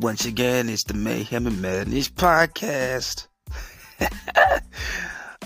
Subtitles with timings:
[0.00, 3.26] Once again, it's the Mayhem and Madness podcast.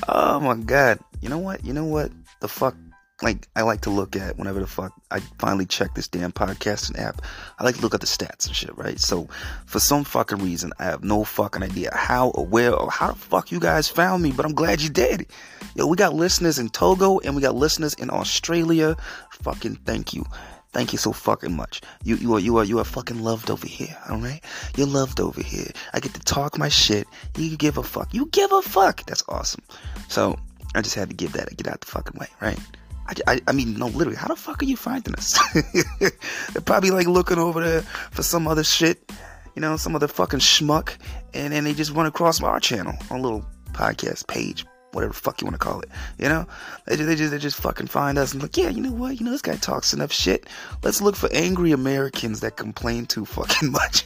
[0.08, 0.98] oh my god.
[1.22, 1.64] You know what?
[1.64, 2.12] You know what?
[2.40, 2.76] The fuck
[3.22, 6.98] like I like to look at whenever the fuck I finally check this damn podcasting
[6.98, 7.22] app.
[7.58, 9.00] I like to look at the stats and shit, right?
[9.00, 9.26] So
[9.64, 13.18] for some fucking reason, I have no fucking idea how or where or how the
[13.18, 15.28] fuck you guys found me, but I'm glad you did.
[15.74, 18.96] Yo, we got listeners in Togo and we got listeners in Australia.
[19.30, 20.26] Fucking thank you.
[20.72, 21.82] Thank you so fucking much.
[22.02, 24.42] You you are you are you are fucking loved over here, alright?
[24.76, 25.68] You're loved over here.
[25.92, 27.06] I get to talk my shit.
[27.36, 28.14] You give a fuck.
[28.14, 29.04] You give a fuck.
[29.04, 29.62] That's awesome.
[30.08, 30.38] So
[30.74, 32.58] I just had to give that get out the fucking way, right?
[33.06, 35.38] I, I, I, mean, no, literally, how the fuck are you finding us?
[36.00, 39.12] They're probably like looking over there for some other shit,
[39.54, 40.96] you know, some other fucking schmuck,
[41.34, 45.40] and then they just run across our channel, our little podcast page, whatever the fuck
[45.40, 46.46] you want to call it, you know?
[46.86, 49.18] They just, they just, they just fucking find us and like, yeah, you know what?
[49.18, 50.46] You know, this guy talks enough shit.
[50.82, 54.04] Let's look for angry Americans that complain too fucking much.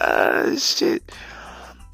[0.00, 1.02] Uh, shit.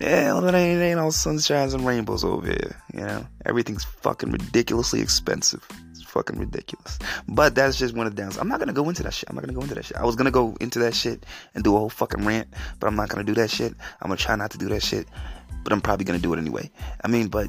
[0.00, 2.76] Yeah, it ain't, ain't all sunshines and rainbows over here.
[2.92, 5.66] You know, everything's fucking ridiculously expensive.
[6.14, 7.00] Fucking ridiculous.
[7.26, 8.38] But that's just one of the downs.
[8.38, 9.28] I'm not gonna go into that shit.
[9.28, 9.96] I'm not gonna go into that shit.
[9.96, 12.46] I was gonna go into that shit and do a whole fucking rant,
[12.78, 13.74] but I'm not gonna do that shit.
[14.00, 15.08] I'm gonna try not to do that shit,
[15.64, 16.70] but I'm probably gonna do it anyway.
[17.02, 17.48] I mean, but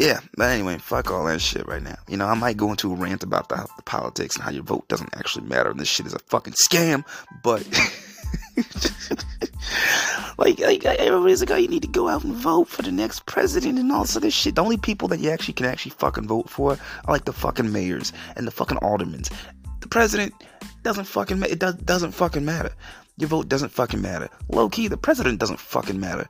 [0.00, 1.98] yeah, but anyway, fuck all that shit right now.
[2.08, 4.64] You know, I might go into a rant about the, the politics and how your
[4.64, 7.04] vote doesn't actually matter and this shit is a fucking scam,
[7.44, 7.64] but.
[10.38, 13.26] like, like everybody's like, oh, you need to go out and vote for the next
[13.26, 14.54] president and all sort of shit.
[14.54, 17.72] The only people that you actually can actually fucking vote for are like the fucking
[17.72, 19.32] mayors and the fucking aldermans.
[19.80, 20.34] The president
[20.82, 22.72] doesn't fucking ma- it does, doesn't fucking matter.
[23.16, 24.28] Your vote doesn't fucking matter.
[24.48, 26.28] Low key, the president doesn't fucking matter.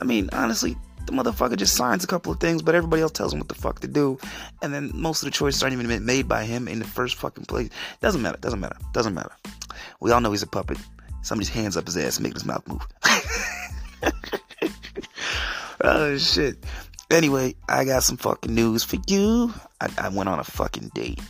[0.00, 0.76] I mean, honestly,
[1.06, 3.54] the motherfucker just signs a couple of things, but everybody else tells him what the
[3.54, 4.18] fuck to do.
[4.62, 7.46] And then most of the choices aren't even made by him in the first fucking
[7.46, 7.70] place.
[8.00, 8.38] Doesn't matter.
[8.38, 8.76] Doesn't matter.
[8.92, 9.32] Doesn't matter.
[10.00, 10.78] We all know he's a puppet.
[11.22, 12.86] Somebody's hands up his ass making his mouth move.
[15.80, 16.64] oh shit.
[17.10, 19.52] Anyway, I got some fucking news for you.
[19.80, 21.20] I, I went on a fucking date.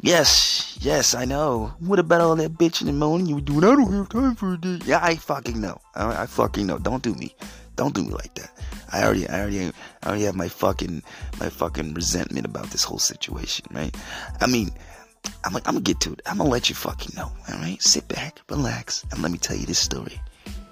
[0.00, 1.74] Yes, yes, I know.
[1.78, 3.64] What about all that bitching and moaning you were doing?
[3.64, 4.84] I don't have time for a date.
[4.84, 5.80] Yeah, I fucking know.
[5.94, 6.78] I, I fucking know.
[6.78, 7.36] Don't do me.
[7.76, 8.50] Don't do me like that.
[8.92, 9.72] I already, I already,
[10.02, 11.02] I already have my fucking,
[11.38, 13.96] my fucking resentment about this whole situation, right?
[14.40, 14.70] I mean,
[15.44, 16.22] I'm, I'm gonna get to it.
[16.26, 17.32] I'm gonna let you fucking know.
[17.48, 20.20] All right, sit back, relax, and let me tell you this story.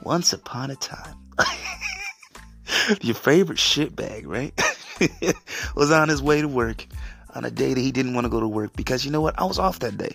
[0.02, 1.14] Once upon a time,
[3.02, 4.52] your favorite shitbag, right,
[5.74, 6.86] was on his way to work
[7.34, 9.38] on a day that he didn't want to go to work because you know what?
[9.38, 10.14] I was off that day.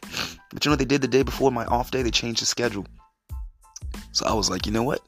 [0.51, 2.01] But you know what they did the day before my off day?
[2.01, 2.85] They changed the schedule.
[4.11, 5.01] So I was like, you know what?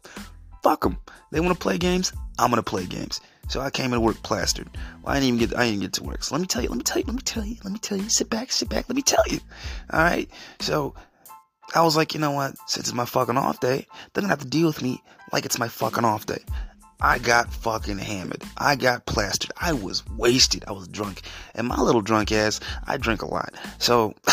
[0.63, 0.97] Fuck them.
[1.31, 2.13] They want to play games.
[2.39, 3.21] I'm gonna play games.
[3.47, 4.69] So I came to work plastered.
[5.01, 6.23] Well, I didn't even get I didn't get to work.
[6.23, 7.79] So let me tell you, let me tell you, let me tell you, let me
[7.79, 8.09] tell you.
[8.09, 9.39] Sit back, sit back, let me tell you.
[9.91, 10.29] All right.
[10.59, 10.95] So
[11.73, 12.55] I was like, you know what?
[12.67, 15.59] Since it's my fucking off day, they're gonna have to deal with me like it's
[15.59, 16.43] my fucking off day.
[16.99, 18.43] I got fucking hammered.
[18.57, 19.51] I got plastered.
[19.55, 20.63] I was wasted.
[20.67, 21.21] I was drunk.
[21.53, 23.53] And my little drunk ass, I drink a lot.
[23.77, 24.15] So,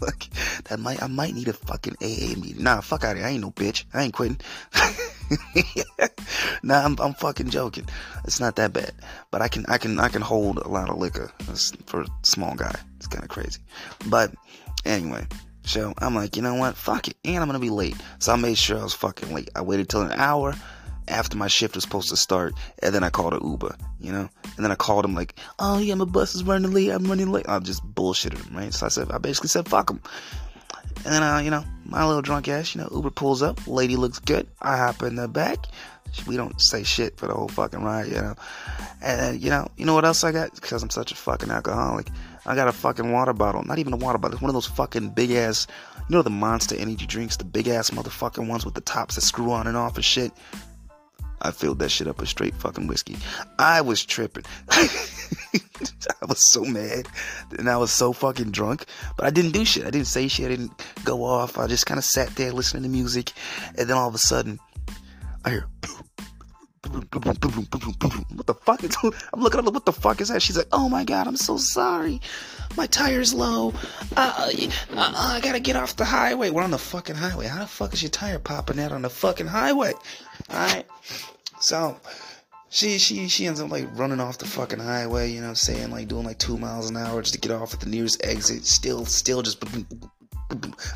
[0.00, 0.24] look,
[0.64, 2.62] that might, I might need a fucking AA meeting.
[2.62, 3.26] Nah, fuck out of here.
[3.26, 3.84] I ain't no bitch.
[3.92, 4.40] I ain't quitting.
[6.62, 7.86] nah, I'm, I'm fucking joking.
[8.24, 8.92] It's not that bad.
[9.30, 11.30] But I can, I can, I can hold a lot of liquor
[11.84, 12.74] for a small guy.
[12.96, 13.60] It's kind of crazy.
[14.06, 14.32] But
[14.86, 15.26] anyway,
[15.64, 16.76] so I'm like, you know what?
[16.76, 17.16] Fuck it.
[17.26, 17.96] And I'm gonna be late.
[18.20, 19.50] So I made sure I was fucking late.
[19.54, 20.54] I waited till an hour
[21.08, 24.28] after my shift was supposed to start, and then I called an Uber, you know?
[24.56, 27.32] And then I called him like, oh yeah, my bus is running late, I'm running
[27.32, 27.46] late.
[27.48, 28.72] I'm just bullshitted him, right?
[28.72, 30.00] So I said, I basically said, fuck him.
[31.04, 33.96] And then, uh, you know, my little drunk ass, you know, Uber pulls up, lady
[33.96, 35.66] looks good, I hop in the back.
[36.26, 38.34] We don't say shit for the whole fucking ride, you know?
[39.02, 40.54] And, you know, you know what else I got?
[40.54, 42.08] Because I'm such a fucking alcoholic.
[42.46, 43.62] I got a fucking water bottle.
[43.62, 44.34] Not even a water bottle.
[44.34, 45.66] It's one of those fucking big ass,
[46.08, 49.20] you know, the monster energy drinks, the big ass motherfucking ones with the tops that
[49.20, 50.32] screw on and off and shit.
[51.42, 53.16] I filled that shit up with straight fucking whiskey.
[53.58, 54.44] I was tripping.
[54.70, 57.06] I was so mad
[57.58, 58.86] and I was so fucking drunk,
[59.16, 59.86] but I didn't do shit.
[59.86, 60.46] I didn't say shit.
[60.46, 60.72] I didn't
[61.04, 61.58] go off.
[61.58, 63.32] I just kind of sat there listening to music,
[63.76, 64.58] and then all of a sudden,
[65.44, 65.66] I hear.
[66.86, 68.96] What the fuck is?
[69.32, 69.72] I'm looking up.
[69.72, 70.42] What the fuck is that?
[70.42, 72.20] She's like, "Oh my god, I'm so sorry.
[72.76, 73.72] My tire's low.
[74.16, 74.50] Uh, uh,
[74.96, 76.50] uh, I gotta get off the highway.
[76.50, 77.46] We're on the fucking highway.
[77.46, 79.92] How the fuck is your tire popping out on the fucking highway?
[80.50, 80.86] All right.
[81.60, 81.96] So
[82.70, 85.54] she she she ends up like running off the fucking highway, you know, what I'm
[85.56, 88.24] saying like doing like two miles an hour just to get off at the nearest
[88.24, 88.66] exit.
[88.66, 89.62] Still, still just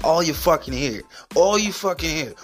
[0.05, 1.03] all you fucking hear,
[1.35, 2.35] all you fucking hear.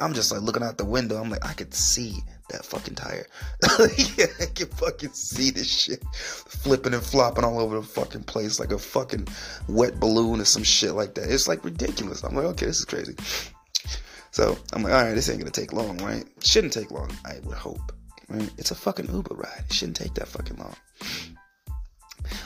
[0.00, 1.16] I'm just like looking out the window.
[1.16, 3.26] I'm like, I could see that fucking tire.
[3.62, 8.72] I can fucking see this shit flipping and flopping all over the fucking place like
[8.72, 9.26] a fucking
[9.68, 11.30] wet balloon or some shit like that.
[11.30, 12.22] It's like ridiculous.
[12.22, 13.14] I'm like, okay, this is crazy.
[14.30, 16.24] So I'm like, all right, this ain't gonna take long, right?
[16.42, 17.92] Shouldn't take long, I would hope.
[18.28, 18.50] Right?
[18.58, 19.64] It's a fucking Uber ride.
[19.66, 20.74] It shouldn't take that fucking long.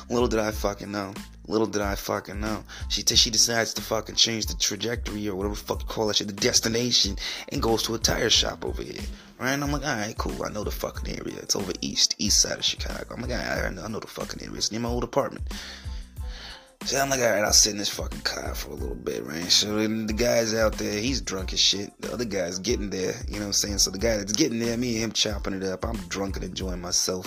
[0.09, 1.15] Little did I fucking know.
[1.47, 2.63] Little did I fucking know.
[2.89, 6.17] She t- she decides to fucking change the trajectory or whatever fuck you call that
[6.17, 7.17] shit, the destination,
[7.49, 9.01] and goes to a tire shop over here.
[9.39, 9.53] Right?
[9.53, 10.45] And I'm like, all right, cool.
[10.45, 11.39] I know the fucking area.
[11.39, 13.15] It's over east, east side of Chicago.
[13.15, 14.57] I'm like, all right, I know, I know the fucking area.
[14.57, 15.49] It's near my old apartment.
[16.85, 19.25] So I'm like, all right, I'll sit in this fucking car for a little bit,
[19.25, 19.51] right?
[19.51, 21.93] So the guy's out there, he's drunk as shit.
[22.01, 23.79] The other guy's getting there, you know what I'm saying?
[23.79, 25.85] So the guy that's getting there, me and him chopping it up.
[25.85, 27.27] I'm drunk and enjoying myself.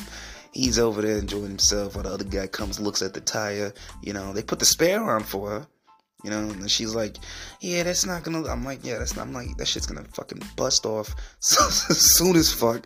[0.51, 3.73] He's over there enjoying himself while the other guy comes, looks at the tire.
[4.01, 5.67] You know, they put the spare on for her.
[6.23, 7.17] You know, and she's like,
[7.61, 10.43] "Yeah, that's not gonna." I'm like, "Yeah, that's not." I'm like, "That shit's gonna fucking
[10.55, 12.85] bust off soon as fuck."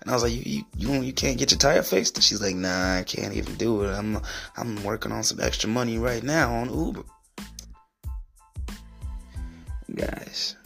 [0.00, 2.42] And I was like, "You, you, you, you can't get your tire fixed?" And she's
[2.42, 3.92] like, "Nah, I can't even do it.
[3.92, 4.20] I'm,
[4.56, 7.04] I'm working on some extra money right now on Uber."
[9.94, 10.56] Guys,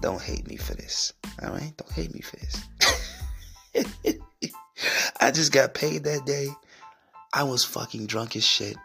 [0.00, 1.12] don't hate me for this.
[1.40, 4.16] All right, don't hate me for this.
[5.20, 6.48] I just got paid that day.
[7.32, 8.76] I was fucking drunk as shit.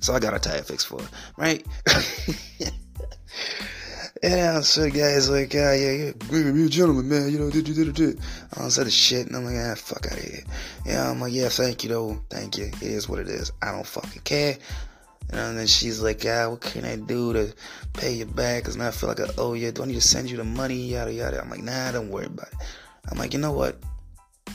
[0.00, 1.66] So I got a tire fix for it, right?
[4.22, 7.66] and so the guy's like, ah, yeah, yeah, be a gentleman, man, you know, did
[7.66, 8.18] did it?
[8.56, 10.42] I said the shit, and I'm like, ah, fuck out of here.
[10.86, 12.64] Yeah, I'm like, yeah, thank you, though, thank you.
[12.64, 13.52] It is what it is.
[13.60, 14.56] I don't fucking care.
[15.32, 17.54] And then she's like, ah, what can I do to
[17.92, 18.64] pay you back?
[18.64, 19.70] Cause now I feel like I owe you.
[19.70, 20.74] Do I need to send you the money?
[20.74, 21.40] Yada yada.
[21.40, 22.54] I'm like, nah, don't worry about it.
[23.08, 23.76] I'm like, you know what?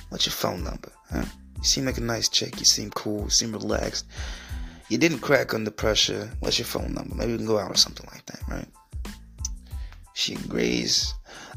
[0.10, 0.92] What's your phone number?
[1.12, 1.26] Huh?
[1.58, 2.60] You seem like a nice chick.
[2.60, 3.24] You seem cool.
[3.24, 4.06] You seem relaxed.
[4.90, 6.32] You didn't crack under pressure.
[6.40, 7.16] What's your phone number?
[7.16, 8.68] Maybe we can go out or something like that, right?
[10.14, 11.14] She agrees.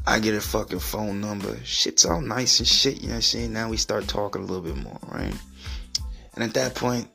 [0.07, 1.55] I get her fucking phone number.
[1.63, 3.53] Shit's all nice and shit, you know what I'm saying?
[3.53, 5.33] Now we start talking a little bit more, right?
[6.33, 7.07] And at that point,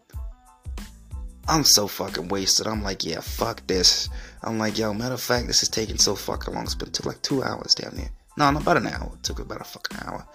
[1.48, 2.66] I'm so fucking wasted.
[2.66, 4.08] I'm like, yeah, fuck this.
[4.42, 6.64] I'm like, yo, matter of fact, this is taking so fucking long.
[6.64, 8.10] It's been took like two hours down there.
[8.36, 9.10] No, not about an hour.
[9.14, 10.26] It took about a fucking hour.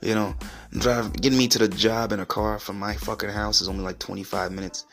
[0.00, 0.34] You know,
[0.72, 3.84] drive getting me to the job in a car from my fucking house is only
[3.84, 4.86] like 25 minutes.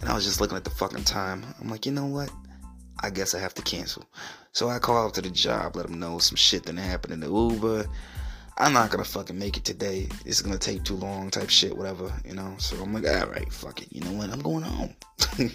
[0.00, 1.44] And I was just looking at the fucking time.
[1.60, 2.30] I'm like, you know what?
[3.00, 4.04] I guess I have to cancel.
[4.52, 7.20] So I call up to the job, let them know some shit that happened in
[7.20, 7.86] the Uber.
[8.60, 10.08] I'm not gonna fucking make it today.
[10.24, 12.56] It's gonna take too long, type shit, whatever, you know.
[12.58, 13.88] So I'm like, all right, fuck it.
[13.92, 14.30] You know what?
[14.30, 14.96] I'm going home.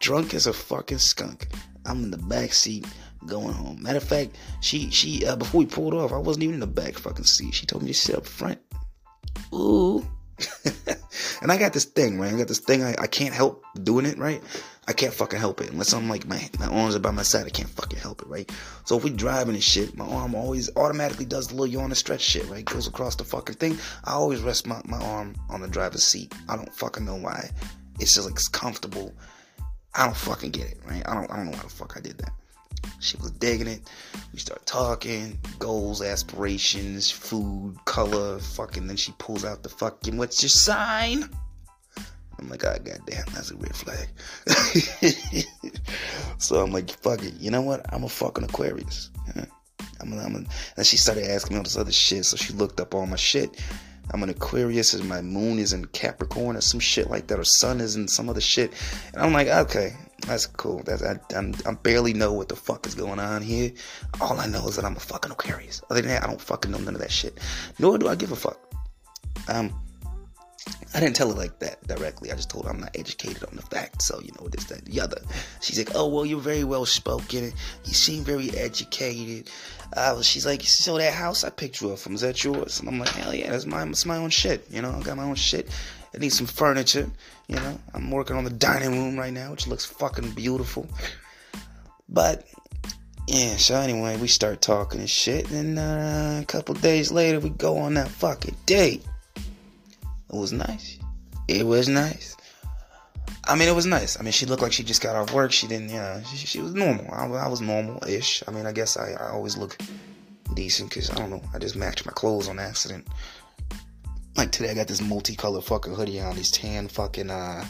[0.00, 1.46] Drunk as a fucking skunk.
[1.86, 2.86] I'm in the back seat
[3.26, 3.82] going home.
[3.82, 6.66] Matter of fact, she she uh, before we pulled off, I wasn't even in the
[6.66, 7.54] back fucking seat.
[7.54, 8.58] She told me to sit up front.
[9.52, 10.06] Ooh.
[11.42, 12.32] and I got this thing, right?
[12.32, 12.84] I got this thing.
[12.84, 14.40] I, I can't help doing it, right?
[14.86, 17.46] I can't fucking help it unless I'm like my my arms are by my side.
[17.46, 18.50] I can't fucking help it, right?
[18.86, 21.96] So if we driving and shit, my arm always automatically does the little yawn and
[21.96, 22.64] stretch shit, right?
[22.64, 23.76] Goes across the fucking thing.
[24.04, 26.34] I always rest my, my arm on the driver's seat.
[26.48, 27.50] I don't fucking know why.
[28.00, 29.12] It's just like it's comfortable.
[29.94, 31.02] I don't fucking get it, right?
[31.06, 32.32] I don't I don't know why the fuck I did that.
[33.00, 33.90] She was digging it.
[34.32, 38.86] We start talking, goals, aspirations, food, color, fucking.
[38.86, 41.28] Then she pulls out the fucking, what's your sign?
[42.38, 44.08] I'm like, oh, goddamn, that's a red flag.
[46.38, 47.34] so I'm like, fuck it.
[47.34, 47.92] You know what?
[47.92, 49.10] I'm a fucking Aquarius.
[50.00, 50.44] I'm, a, I'm a,
[50.76, 52.24] and she started asking me all this other shit.
[52.24, 53.60] So she looked up all my shit.
[54.10, 57.44] I'm an Aquarius, and my moon is in Capricorn, or some shit like that, or
[57.44, 58.72] sun is in some other shit.
[59.12, 59.94] And I'm like, okay,
[60.26, 60.82] that's cool.
[60.84, 63.72] That's I, I'm, I barely know what the fuck is going on here.
[64.20, 65.82] All I know is that I'm a fucking Aquarius.
[65.90, 67.38] Other than that, I don't fucking know none of that shit.
[67.78, 68.58] Nor do I give a fuck.
[69.48, 69.72] Um,
[70.94, 72.30] I didn't tell her like that directly.
[72.30, 74.02] I just told her I'm not educated on the fact.
[74.02, 75.20] So, you know, this, that, the other.
[75.60, 77.52] She's like, oh, well, you're very well spoken.
[77.84, 79.50] You seem very educated.
[79.94, 82.80] Uh, she's like, so that house I picked you up from, is that yours?
[82.80, 84.66] And I'm like, hell yeah, that's my, it's my own shit.
[84.70, 85.68] You know, I got my own shit.
[86.14, 87.10] I need some furniture.
[87.48, 90.86] You know, I'm working on the dining room right now, which looks fucking beautiful.
[92.08, 92.46] But
[93.26, 97.50] yeah, so anyway, we start talking and shit, and uh, a couple days later, we
[97.50, 99.04] go on that fucking date.
[100.32, 100.98] It was nice.
[101.48, 102.36] It was nice.
[103.46, 104.18] I mean, it was nice.
[104.18, 105.52] I mean, she looked like she just got off work.
[105.52, 107.06] She didn't, you know, she, she was normal.
[107.12, 108.42] I, I was normal-ish.
[108.46, 109.78] I mean, I guess I, I always look
[110.54, 111.42] decent because I don't know.
[111.54, 113.06] I just matched my clothes on accident.
[114.36, 116.36] Like today, I got this multicolored fucking hoodie on.
[116.36, 117.64] These tan fucking uh,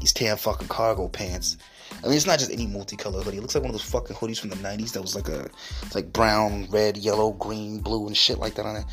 [0.00, 1.56] these tan fucking cargo pants.
[2.02, 3.38] I mean, it's not just any multicolored hoodie.
[3.38, 5.48] It looks like one of those fucking hoodies from the '90s that was like a,
[5.94, 8.84] like brown, red, yellow, green, blue, and shit like that on it.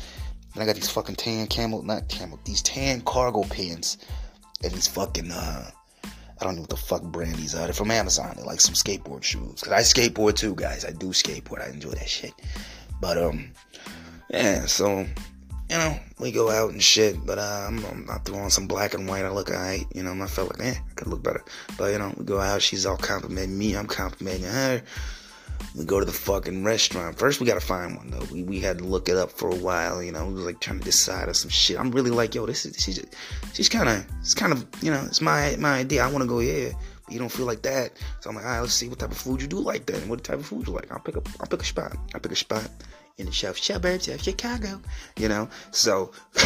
[0.54, 3.98] And I got these fucking tan camel, not camel, these tan cargo pants,
[4.62, 5.70] and these fucking uh,
[6.40, 7.64] I don't know what the fuck brand these are.
[7.64, 8.34] They're from Amazon.
[8.36, 9.62] They're like some skateboard shoes.
[9.62, 10.84] Cause I skateboard too, guys.
[10.84, 11.62] I do skateboard.
[11.62, 12.32] I enjoy that shit.
[13.00, 13.50] But um,
[14.30, 14.66] yeah.
[14.66, 15.06] So
[15.70, 17.24] you know, we go out and shit.
[17.24, 19.24] But uh, I'm, I'm not throwing some black and white.
[19.24, 19.86] I look alright.
[19.94, 21.44] You know, I felt like, eh, I could look better.
[21.78, 22.62] But you know, we go out.
[22.62, 23.76] She's all complimenting me.
[23.76, 24.82] I'm complimenting her.
[25.76, 27.18] We go to the fucking restaurant.
[27.18, 28.24] First, we gotta find one though.
[28.30, 30.02] We, we had to look it up for a while.
[30.02, 31.78] You know, we was like trying to decide on some shit.
[31.78, 33.14] I'm really like, yo, this is she's just,
[33.54, 36.04] she's kind of it's kind of you know it's my my idea.
[36.04, 36.72] I want to go here,
[37.04, 37.92] but you don't feel like that.
[38.20, 40.08] So I'm like, all right, let's see what type of food you do like then.
[40.08, 40.92] What type of food you like?
[40.92, 41.96] I'll pick up I'll pick a spot.
[42.14, 42.68] I'll pick a spot
[43.18, 44.80] in the South suburbs of Chicago.
[45.16, 46.12] You know, so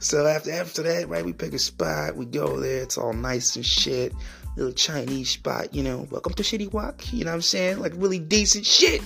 [0.00, 2.14] so after after that, right, we pick a spot.
[2.14, 2.82] We go there.
[2.82, 4.12] It's all nice and shit
[4.56, 7.80] little Chinese spot, you know, welcome to City Walk, you know what I'm saying?
[7.80, 9.02] Like really decent shit.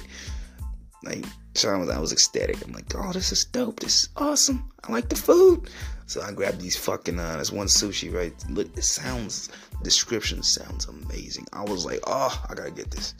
[1.02, 1.24] Like,
[1.54, 2.64] so I was, I was ecstatic.
[2.64, 3.80] I'm like, oh, this is dope.
[3.80, 4.70] This is awesome.
[4.84, 5.70] I like the food.
[6.06, 8.32] So I grabbed these fucking, uh, this one sushi, right?
[8.50, 9.50] Look, it sounds,
[9.82, 11.46] description sounds amazing.
[11.52, 13.14] I was like, oh, I gotta get this.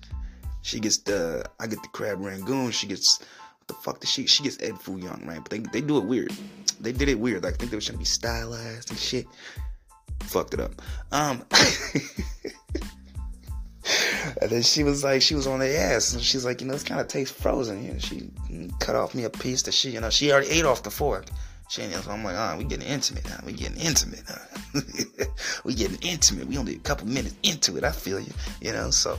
[0.63, 2.73] She gets the, I get the crab rangoon.
[2.73, 5.39] She gets, what the fuck does she, she gets Egg Foo Young, right?
[5.43, 6.33] But they, they do it weird.
[6.81, 7.45] They did it weird.
[7.45, 9.27] Like, I think they were trying to be stylized and shit
[10.21, 10.81] fucked it up.
[11.13, 11.45] Um,
[14.41, 16.73] and then she was like, she was on the ass, and she's like, you know,
[16.73, 17.87] this kind of tastes frozen.
[17.87, 18.31] Know, she
[18.81, 21.27] cut off me a piece that she, you know, she already ate off the fork.
[21.69, 23.41] She, know, so I'm like, oh, we getting intimate now.
[23.45, 24.83] We getting intimate now.
[25.65, 26.47] we getting intimate.
[26.47, 27.83] We only a couple minutes into it.
[27.83, 28.91] I feel you, you know.
[28.91, 29.19] So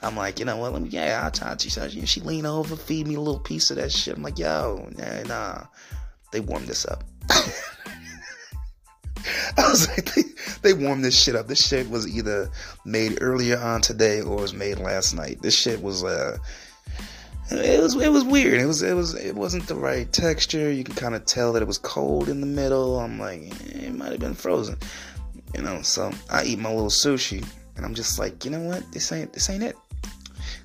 [0.00, 0.72] I'm like, you know what?
[0.72, 1.54] Let me, yeah, I'll try.
[1.58, 4.16] She said, she lean over, feed me a little piece of that shit.
[4.16, 5.64] I'm like, yo, nah, nah.
[6.32, 7.04] They warmed this up.
[7.30, 7.44] I
[9.68, 10.08] was like,
[10.62, 11.48] they, warmed this shit up.
[11.48, 12.50] This shit was either
[12.84, 15.42] made earlier on today or was made last night.
[15.42, 16.38] This shit was uh
[17.50, 18.60] it was it was weird.
[18.60, 20.70] It was it was it wasn't the right texture.
[20.70, 22.98] You can kind of tell that it was cold in the middle.
[22.98, 24.78] I'm like, eh, it might have been frozen,
[25.54, 25.82] you know.
[25.82, 27.44] So I eat my little sushi,
[27.76, 28.90] and I'm just like, you know what?
[28.92, 29.76] This ain't this ain't it.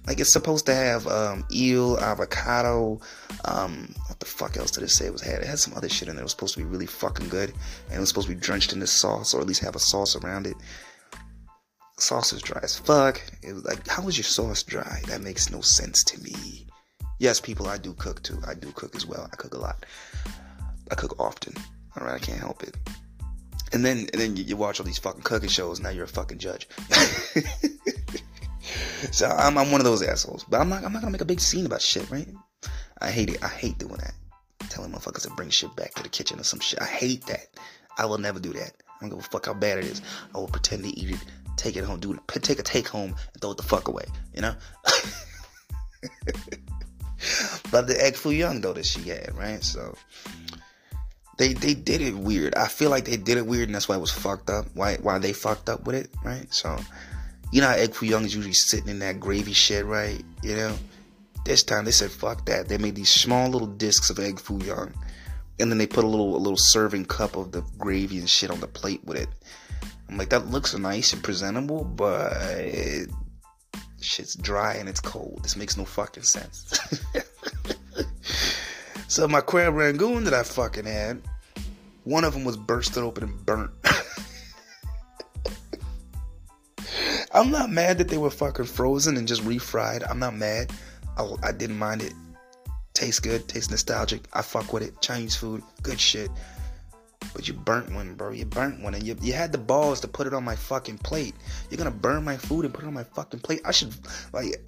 [0.05, 3.01] Like it's supposed to have um, eel, avocado,
[3.45, 5.43] um, what the fuck else did it say it was had?
[5.43, 6.21] It had some other shit in there.
[6.21, 7.53] It was supposed to be really fucking good,
[7.85, 9.79] and it was supposed to be drenched in this sauce, or at least have a
[9.79, 10.55] sauce around it.
[11.99, 13.21] sauce is dry as fuck.
[13.43, 15.01] It was like, how is your sauce dry?
[15.05, 16.65] That makes no sense to me.
[17.19, 18.39] Yes, people, I do cook too.
[18.47, 19.29] I do cook as well.
[19.31, 19.85] I cook a lot.
[20.89, 21.53] I cook often.
[21.95, 22.75] All right, I can't help it.
[23.71, 25.79] And then, and then you, you watch all these fucking cooking shows.
[25.79, 26.67] Now you're a fucking judge.
[29.11, 30.43] so I'm, I'm one of those assholes.
[30.49, 32.27] But I'm not I'm not gonna make a big scene about shit, right?
[33.01, 33.43] I hate it.
[33.43, 34.13] I hate doing that.
[34.69, 36.81] Telling motherfuckers to bring shit back to the kitchen or some shit.
[36.81, 37.47] I hate that.
[37.97, 38.73] I will never do that.
[38.87, 40.01] I don't give a fuck how bad it is.
[40.33, 41.23] I will pretend to eat it,
[41.55, 44.05] take it home, do it, take a take home, and throw it the fuck away.
[44.33, 44.55] You know.
[47.71, 49.63] but the egg foo young though that she had, right?
[49.63, 49.95] So
[51.37, 52.55] they they did it weird.
[52.55, 54.65] I feel like they did it weird, and that's why it was fucked up.
[54.73, 56.51] Why why they fucked up with it, right?
[56.53, 56.77] So
[57.51, 60.21] you know how egg foo young is usually sitting in that gravy shit, right?
[60.43, 60.75] You know?
[61.47, 62.67] This time they said fuck that.
[62.67, 64.93] They made these small little discs of egg foo young.
[65.61, 68.51] And then they put a little a little serving cup of the gravy and shit
[68.51, 69.29] on the plate with it.
[70.09, 73.09] I'm like, that looks nice and presentable, but it,
[74.01, 75.39] shit's dry and it's cold.
[75.41, 76.77] This makes no fucking sense.
[79.07, 81.21] so my crab rangoon that I fucking had,
[82.03, 83.71] one of them was bursted open and burnt.
[87.31, 90.05] I'm not mad that they were fucking frozen and just refried.
[90.09, 90.73] I'm not mad.
[91.17, 92.13] I, I didn't mind it.
[92.93, 94.21] Tastes good, tastes nostalgic.
[94.33, 95.01] I fuck with it.
[95.01, 96.31] Chinese food, good shit.
[97.33, 98.31] But you burnt one, bro.
[98.31, 100.99] You burnt one, and you, you had the balls to put it on my fucking
[100.99, 101.35] plate.
[101.69, 103.61] You're gonna burn my food and put it on my fucking plate.
[103.65, 103.93] I should
[104.33, 104.55] like.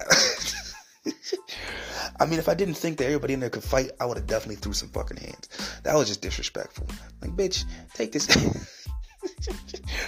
[2.20, 4.26] I mean, if I didn't think that everybody in there could fight, I would have
[4.26, 5.48] definitely threw some fucking hands.
[5.84, 6.86] That was just disrespectful.
[7.22, 7.64] Like, bitch,
[7.94, 8.26] take this.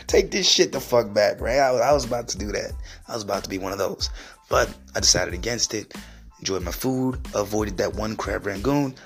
[0.06, 1.58] Take this shit the fuck back, right?
[1.58, 2.72] I, I, was about to do that.
[3.08, 4.10] I was about to be one of those.
[4.48, 5.94] But I decided against it.
[6.42, 7.20] Enjoyed my food.
[7.36, 8.96] Avoided that one crab rangoon.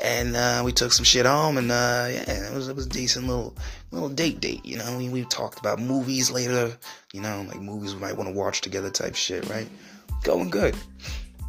[0.00, 2.88] And uh, we took some shit home, and uh, yeah, it was it was a
[2.88, 3.56] decent little
[3.90, 4.64] little date date.
[4.64, 6.76] You know, we we talked about movies later.
[7.12, 9.66] You know, like movies we might want to watch together type shit, right?
[10.22, 10.76] Going good.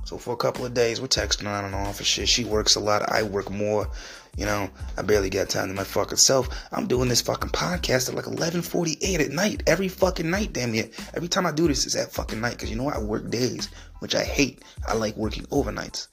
[0.08, 2.30] So for a couple of days, we're texting on and off and shit.
[2.30, 3.12] She works a lot.
[3.12, 3.90] I work more.
[4.38, 6.48] You know, I barely got time to my fucking self.
[6.72, 10.54] I'm doing this fucking podcast at like 11:48 at night every fucking night.
[10.54, 10.98] Damn it!
[11.14, 12.96] Every time I do this, is at fucking night because you know what?
[12.96, 13.68] I work days,
[14.00, 14.64] which I hate.
[14.88, 16.08] I like working overnights,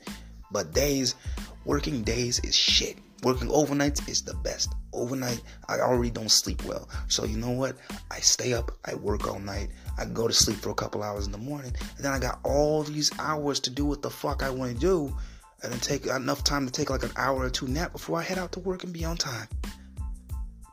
[0.50, 1.14] but days,
[1.64, 2.98] working days is shit.
[3.22, 4.74] Working overnights is the best.
[4.92, 6.88] Overnight, I already don't sleep well.
[7.06, 7.76] So you know what?
[8.10, 8.72] I stay up.
[8.84, 9.70] I work all night.
[9.98, 12.40] I go to sleep for a couple hours in the morning, and then I got
[12.44, 15.14] all these hours to do what the fuck I want to do
[15.64, 18.22] and then take enough time to take like an hour or two nap before I
[18.22, 19.48] head out to work and be on time.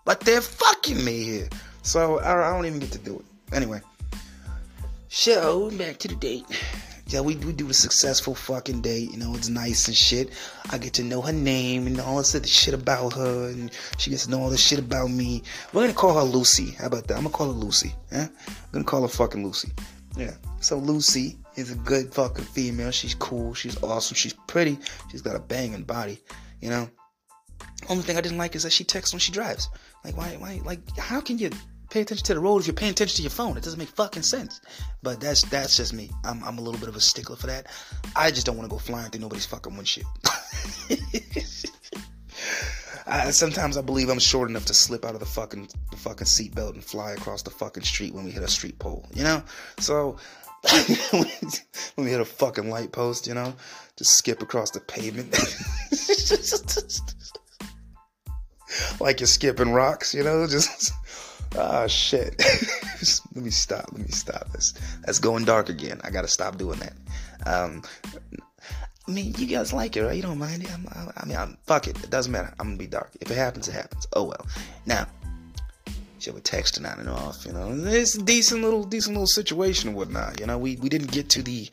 [0.03, 1.49] But they're fucking me here.
[1.81, 3.55] So I, don't even get to do it.
[3.55, 3.81] Anyway.
[5.07, 6.45] So, back to the date.
[7.07, 9.11] Yeah, we, we do a successful fucking date.
[9.11, 10.31] You know, it's nice and shit.
[10.69, 14.09] I get to know her name and all this other shit about her, and she
[14.09, 15.43] gets to know all this shit about me.
[15.73, 16.71] We're gonna call her Lucy.
[16.71, 17.17] How about that?
[17.17, 17.93] I'm gonna call her Lucy.
[18.11, 19.71] Yeah, I'm gonna call her fucking Lucy.
[20.15, 20.33] Yeah.
[20.59, 22.91] So Lucy is a good fucking female.
[22.91, 23.53] She's cool.
[23.53, 24.15] She's awesome.
[24.15, 24.77] She's pretty.
[25.09, 26.19] She's got a banging body.
[26.61, 26.89] You know.
[27.89, 29.69] Only thing I didn't like is that she texts when she drives.
[30.03, 30.35] Like why?
[30.37, 30.61] Why?
[30.63, 31.49] Like how can you
[31.91, 33.57] pay attention to the road if you're paying attention to your phone.
[33.57, 34.61] It doesn't make fucking sense.
[35.03, 36.09] But that's that's just me.
[36.23, 37.67] I'm I'm a little bit of a stickler for that.
[38.15, 40.07] I just don't want to go flying through nobody's fucking windshield.
[43.07, 46.27] I, sometimes I believe I'm short enough to slip out of the fucking the fucking
[46.27, 49.05] seatbelt and fly across the fucking street when we hit a street pole.
[49.13, 49.43] You know,
[49.77, 50.17] so.
[51.95, 53.51] when we hit a fucking light post, you know,
[53.97, 55.35] just skip across the pavement.
[58.99, 60.93] like you're skipping rocks, you know, just
[61.57, 62.35] Ah, oh, shit.
[63.35, 63.85] let me stop.
[63.91, 64.49] Let me stop.
[64.51, 64.73] That's,
[65.05, 65.99] that's going dark again.
[66.03, 66.93] I gotta stop doing that.
[67.45, 67.83] Um,
[69.07, 70.15] I mean, you guys like it, right?
[70.15, 70.73] You don't mind it?
[70.73, 72.01] I'm, I mean, I'm, fuck it.
[72.03, 72.53] It doesn't matter.
[72.59, 73.11] I'm gonna be dark.
[73.19, 74.07] If it happens, it happens.
[74.13, 74.45] Oh well.
[74.85, 75.07] Now,
[76.19, 77.45] she was texting on and off.
[77.45, 80.39] You know, it's a decent little, decent little situation and whatnot.
[80.39, 81.69] You know, we, we didn't get to the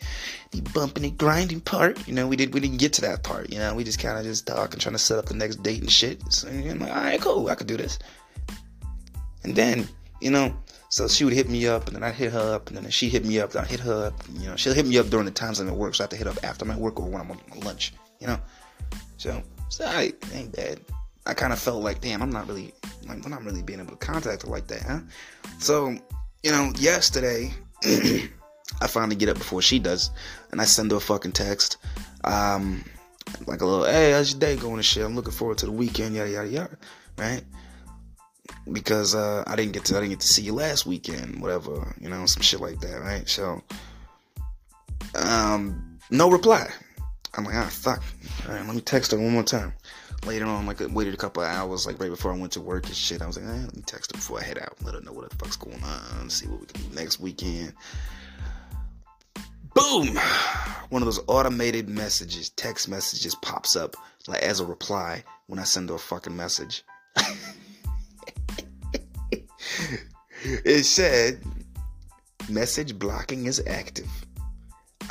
[0.53, 2.09] the bumping and grinding part.
[2.09, 3.51] You know, we did we didn't get to that part.
[3.51, 5.83] You know, we just kind of just talking, trying to set up the next date
[5.83, 6.21] and shit.
[6.33, 7.49] So I'm like, all right, cool.
[7.49, 7.99] I could do this.
[9.45, 9.89] And then,
[10.21, 10.55] you know,
[10.91, 13.09] so she would hit me up, and then I'd hit her up, and then she
[13.09, 14.15] hit me up, and I'd hit her up.
[14.33, 16.11] You know, she'll hit me up during the times I'm at work, so I have
[16.11, 17.93] to hit up after my work or when I'm on lunch.
[18.21, 18.41] You know,
[19.17, 20.81] so it's alright, ain't bad.
[21.27, 22.73] I kind of felt like, damn, I'm not really,
[23.07, 25.01] like, I'm not really being able to contact her like that, huh?
[25.59, 25.91] So,
[26.43, 27.53] you know, yesterday,
[27.85, 30.11] I finally get up before she does,
[30.53, 31.77] and I send her a fucking text,
[32.25, 32.83] um,
[33.47, 35.05] like a little, hey, how's your day going and shit?
[35.05, 36.79] I'm looking forward to the weekend, yada yada yada,
[37.19, 37.43] right?
[38.73, 41.95] Because uh, I didn't get to I didn't get to see you last weekend, whatever,
[42.01, 43.29] you know, some shit like that, right?
[43.29, 43.63] So,
[45.15, 46.69] um, no reply.
[47.35, 48.03] I'm like, ah, fuck.
[48.47, 49.73] All right, let me text her one more time.
[50.27, 52.97] Later on, like, waited a couple hours, like right before I went to work and
[52.97, 53.23] shit.
[53.23, 55.13] I was like, eh, let me text her before I head out, let her know
[55.13, 57.73] what the fuck's going on, see what we can do next weekend.
[59.75, 60.19] Boom!
[60.89, 63.95] One of those automated messages, text messages pops up
[64.27, 66.83] like as a reply when I send her a fucking message.
[70.43, 71.41] it said
[72.49, 74.09] message blocking is active.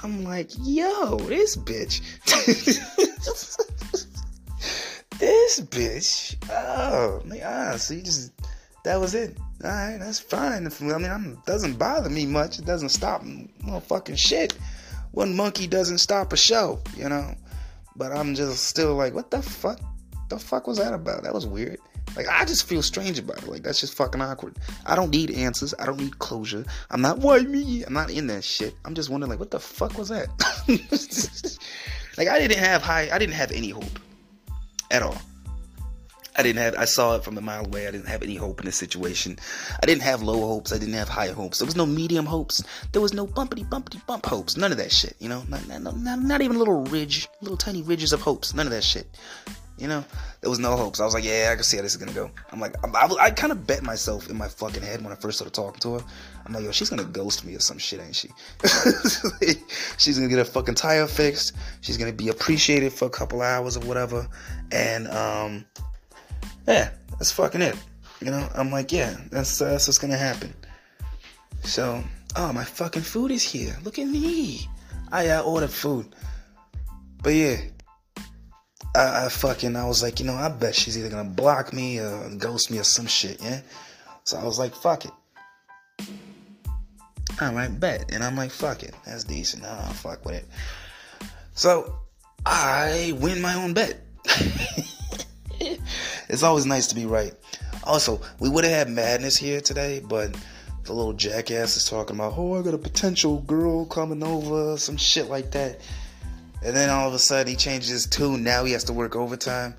[0.04, 2.02] I'm like, yo, this bitch.
[5.20, 6.36] this bitch.
[6.52, 8.32] Oh, ah, so you just,
[8.84, 9.38] that was it.
[9.64, 10.68] All right, that's fine.
[10.68, 12.60] I mean, it doesn't bother me much.
[12.60, 14.54] It doesn't stop motherfucking shit.
[15.12, 17.34] One monkey doesn't stop a show, you know?
[17.96, 19.80] But I'm just still like, what the fuck?
[20.30, 21.24] The fuck was that about?
[21.24, 21.80] That was weird.
[22.18, 23.48] Like I just feel strange about it.
[23.48, 24.58] Like that's just fucking awkward.
[24.88, 25.76] I don't need answers.
[25.78, 26.66] I don't need closure.
[26.90, 27.84] I'm not why me.
[27.84, 28.74] I'm not in that shit.
[28.86, 30.28] I'm just wondering like what the fuck was that?
[32.18, 33.10] like I didn't have high.
[33.12, 34.00] I didn't have any hope
[34.90, 35.18] at all.
[36.36, 36.76] I didn't have.
[36.76, 37.88] I saw it from a mile away.
[37.88, 39.38] I didn't have any hope in this situation.
[39.82, 40.74] I didn't have low hopes.
[40.74, 41.60] I didn't have high hopes.
[41.60, 42.64] There was no medium hopes.
[42.94, 44.58] There was no bumpity bumpity bump hopes.
[44.58, 45.16] None of that shit.
[45.20, 48.56] You know, not, not, not, not even little ridge, little tiny ridges of hopes.
[48.56, 49.08] None of that shit.
[49.78, 50.04] You know,
[50.42, 51.00] there was no hopes.
[51.00, 52.32] I was like, yeah, I can see how this is gonna go.
[52.52, 55.16] I'm like, I, I, I kind of bet myself in my fucking head when I
[55.16, 56.06] first started talking to her.
[56.46, 58.30] I'm like, yo, she's gonna ghost me or some shit, ain't she?
[59.98, 61.56] she's gonna get a fucking tire fixed.
[61.82, 64.28] She's gonna be appreciated for a couple hours or whatever,
[64.72, 65.66] and um,
[66.68, 67.76] yeah, that's fucking it.
[68.20, 70.56] You know, I'm like, yeah, that's that's what's gonna happen.
[71.64, 72.04] So,
[72.36, 73.78] oh, my fucking food is here.
[73.84, 74.68] Look at me.
[75.12, 76.08] I uh, ordered food,
[77.22, 77.58] but yeah.
[78.98, 82.00] I, I, fucking I was like, you know, I bet she's either gonna block me
[82.00, 83.62] or ghost me or some shit, yeah.
[84.24, 85.12] So I was like, fuck it.
[87.40, 89.64] I All right, bet, and I'm like, fuck it, that's decent.
[89.66, 90.46] I'll fuck with it.
[91.54, 91.96] So
[92.44, 94.02] I win my own bet.
[95.60, 97.34] it's always nice to be right.
[97.84, 100.36] Also, we would have had madness here today, but
[100.86, 104.98] the little jackass is talking about, oh, I got a potential girl coming over, some
[104.98, 105.82] shit like that.
[106.64, 108.44] And then all of a sudden he changes his tune.
[108.44, 109.76] Now he has to work overtime.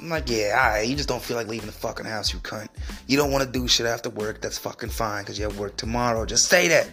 [0.00, 0.88] I'm like, yeah, alright.
[0.88, 2.68] You just don't feel like leaving the fucking house, you cunt.
[3.06, 4.40] You don't want to do shit after work.
[4.40, 6.24] That's fucking fine because you have work tomorrow.
[6.24, 6.88] Just say that.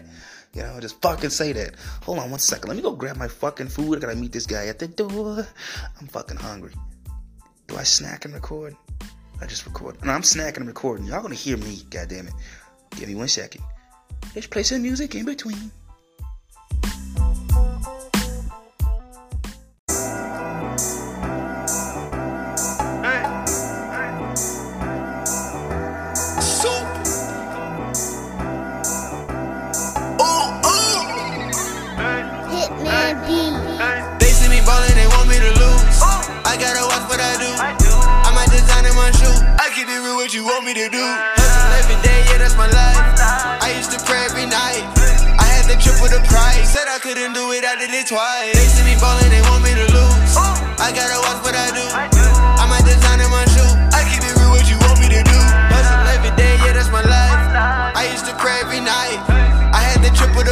[0.54, 1.76] You know, just fucking say that.
[2.04, 2.70] Hold on one second.
[2.70, 3.98] Let me go grab my fucking food.
[3.98, 5.46] I gotta meet this guy at the door.
[6.00, 6.72] I'm fucking hungry.
[7.68, 8.76] Do I snack and record?
[9.42, 10.04] I just record.
[10.06, 11.06] No, I'm snacking and recording.
[11.08, 12.34] Y'all gonna hear me, God damn it.
[12.92, 13.62] Give me one second.
[14.34, 15.72] Let's play some music in between.
[40.46, 41.02] You want me to do.
[41.02, 43.02] Hustle every day, yeah, that's my life.
[43.66, 44.86] I used to pray every night.
[45.42, 46.70] I had the triple the price.
[46.70, 48.54] Said I couldn't do it, I did it twice.
[48.54, 50.38] They see me ballin', they want me to lose.
[50.78, 52.15] I gotta watch what I do.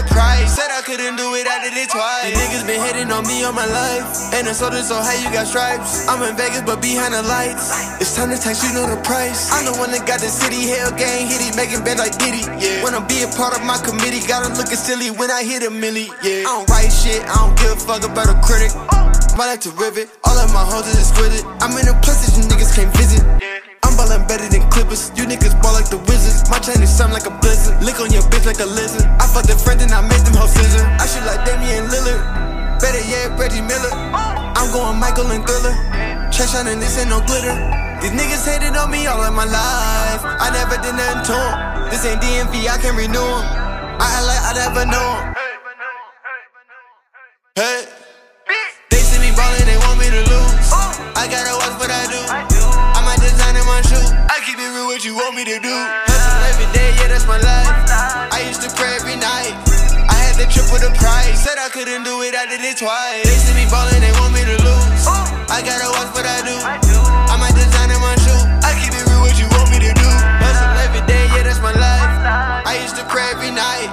[0.10, 0.56] Price.
[0.56, 2.28] Said I couldn't do it, I did it twice.
[2.28, 4.34] The niggas been hitting on me all my life.
[4.34, 6.08] And I sold it so high, you got stripes.
[6.08, 7.72] I'm in Vegas, but behind the lights.
[8.02, 9.52] It's time to tax, you know the price.
[9.52, 12.44] I'm the one that got the city hell gang, hit it, making bands like Diddy.
[12.60, 12.84] Yeah.
[12.84, 16.12] When I'm being part of my committee, gotta looking silly when I hit a milli.
[16.22, 16.48] Yeah.
[16.48, 18.76] I don't write shit, I don't give a fuck about a critic.
[19.38, 21.46] My life to rivet, all of my hoes is exquisite.
[21.62, 23.53] I'm in a place that you niggas can't visit.
[23.84, 25.12] I'm ballin' better than Clippers.
[25.16, 26.50] You niggas ball like the Wizards.
[26.50, 27.84] My chain is something like a blizzard.
[27.84, 29.04] Lick on your bitch like a lizard.
[29.20, 30.84] I fucked a friend and I made them whole scissor.
[31.00, 32.22] I shoot like Damian Lillard.
[32.80, 33.92] Better yet, Reggie Miller.
[34.56, 35.76] I'm going Michael and Thriller.
[36.32, 37.56] Trash shining, this ain't no glitter.
[38.02, 40.22] These niggas hated on me all of my life.
[40.24, 41.90] I never did nothing to 'em.
[41.92, 43.44] This ain't DMV, I can't renew 'em.
[44.00, 45.36] I act like I never knew 'em.
[47.56, 47.88] Hey.
[48.90, 50.74] They see me ballin', they want me to lose.
[51.16, 52.63] I gotta watch what I do.
[54.30, 55.74] I keep it real, what you want me to do.
[55.74, 57.68] Hustle every day, yeah, that's my life.
[58.32, 59.56] I used to pray every night.
[60.08, 61.44] I had the triple the price.
[61.44, 63.24] Said I couldn't do it, I did it twice.
[63.28, 65.04] They see me ballin', they want me to lose.
[65.52, 66.56] I gotta watch what I do.
[66.56, 68.42] I might design in my shoe.
[68.64, 70.10] I keep it real, what you want me to do.
[70.42, 72.12] Hustle every day, yeah, that's my life.
[72.66, 73.92] I used to pray every night.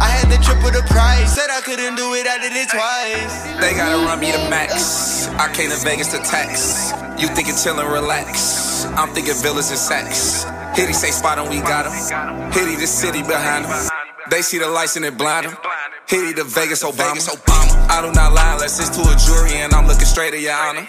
[0.00, 1.34] I had the triple the price.
[1.34, 3.48] Said I couldn't do it, I did it twice.
[3.58, 5.26] They gotta run me the max.
[5.40, 6.92] I came to Vegas to tax.
[7.20, 8.69] You thinking chillin', relax.
[9.00, 10.44] I'm thinking villas and sex.
[10.76, 11.96] Hitty say spot on, we got him.
[12.52, 13.72] Hitty the city behind him.
[14.28, 15.56] They see the lights and it blind them.
[16.06, 17.16] Hitty the Vegas Obama.
[17.88, 20.52] I do not lie unless it's to a jury and I'm looking straight at your
[20.52, 20.84] honor.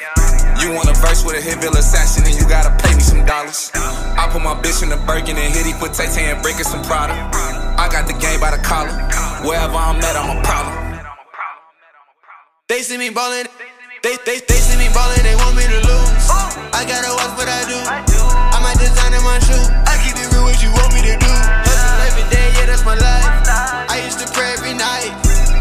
[0.60, 3.72] You want a verse with a Hitville assassin and you gotta pay me some dollars.
[4.20, 6.84] I put my bitch in the Birkin and Hitty put Tay Tay and breaking some
[6.84, 7.16] Prada.
[7.80, 8.92] I got the game by the collar.
[9.48, 11.00] Wherever I'm at, I'm a problem.
[12.68, 13.48] They see me ballin',
[14.04, 15.91] they, they, they see me ballin', they want me to lose.
[16.76, 17.78] I gotta watch what I do.
[17.78, 19.66] I might design in my shoe.
[19.88, 21.34] I keep it real, what you want me to do.
[21.66, 23.26] Hustle every day, yeah, that's my life.
[23.90, 25.14] I used to pray every night.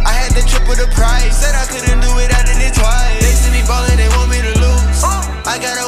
[0.05, 1.39] I had the triple the price.
[1.41, 3.21] Said I couldn't do it, I did it twice.
[3.23, 5.03] They see me ballin', they want me to lose.
[5.47, 5.80] I gotta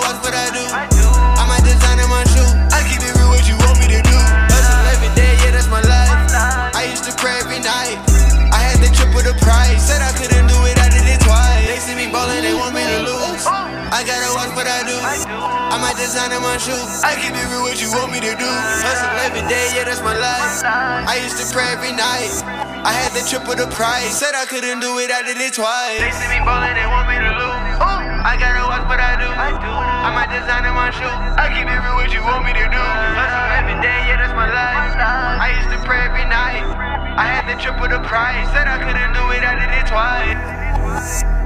[14.02, 14.98] I gotta watch what I do.
[14.98, 17.06] I might design in my shoes.
[17.06, 18.50] I keep it real, what you want me to do.
[18.82, 20.58] Hustle every day, yeah, that's my life.
[21.06, 22.34] I used to pray every night.
[22.82, 24.18] I had the triple the price.
[24.18, 26.02] Said I couldn't do it, I did it twice.
[26.02, 27.78] They see me ballin', they want me to lose.
[27.78, 29.30] I gotta watch what I do.
[29.30, 31.06] I might design in my shoe.
[31.38, 32.82] I keep it real, what you want me to do.
[32.82, 34.98] Hustle every day, yeah, that's my life.
[34.98, 36.66] I used to pray every night.
[37.14, 38.50] I had the triple the price.
[38.50, 41.41] Said I couldn't do it, I did it twice.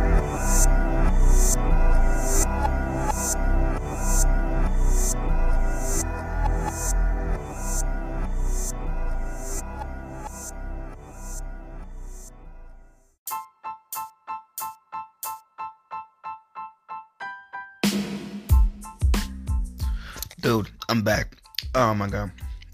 [21.07, 21.39] Back.
[21.75, 22.33] Oh my god.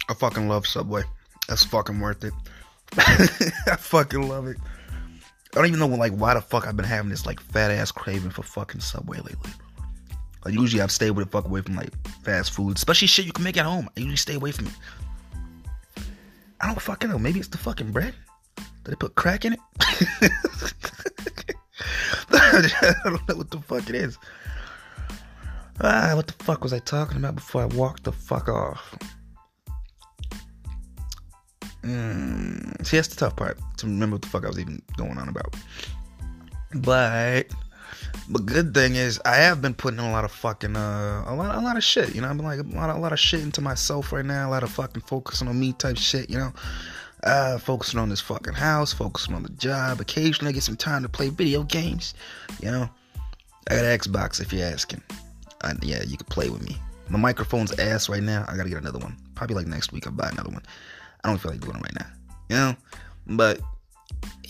[0.09, 1.05] I fucking love Subway.
[1.49, 2.33] That's fucking worth it.
[2.97, 4.57] I fucking love it.
[5.53, 7.93] I don't even know like why the fuck I've been having this like fat ass
[7.93, 9.51] craving for fucking Subway lately.
[10.45, 11.91] Like usually I've stayed with the fuck away from like
[12.25, 13.89] fast food, especially shit you can make at home.
[13.97, 14.73] I usually stay away from it.
[16.61, 17.19] I don't fucking know.
[17.19, 18.15] Maybe it's the fucking bread.
[18.57, 19.61] Did they put crack in it?
[22.33, 24.17] I don't know what the fuck it is.
[25.85, 28.97] Ah, what the fuck was I talking about before I walked the fuck off?
[31.83, 35.19] Mm, see, that's the tough part to remember what the fuck I was even going
[35.19, 35.57] on about.
[36.75, 37.49] But
[38.29, 41.35] the good thing is I have been putting in a lot of fucking uh a
[41.35, 42.15] lot a lot of shit.
[42.15, 44.49] You know, I've been like a lot a lot of shit into myself right now.
[44.49, 46.31] A lot of fucking focusing on me type shit.
[46.31, 46.53] You know,
[47.25, 50.01] uh, focusing on this fucking house, focusing on the job.
[50.01, 52.15] Occasionally, I get some time to play video games.
[52.63, 52.89] You know,
[53.69, 55.03] I got an Xbox if you're asking.
[55.63, 56.77] I, yeah, you can play with me.
[57.09, 58.45] My microphone's ass right now.
[58.49, 59.17] I gotta get another one.
[59.35, 60.63] Probably like next week I'll buy another one.
[61.25, 62.07] I don't feel like doing it right now.
[62.49, 62.77] You know?
[63.27, 63.61] But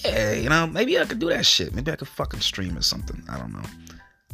[0.05, 1.75] yeah, you know, maybe I could do that shit.
[1.75, 3.22] Maybe I could fucking stream or something.
[3.29, 3.62] I don't know.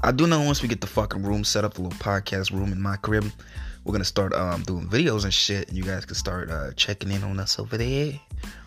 [0.03, 2.73] I do know once we get the fucking room set up, the little podcast room
[2.73, 3.25] in my crib,
[3.85, 7.11] we're gonna start um doing videos and shit, and you guys can start uh checking
[7.11, 8.12] in on us over there.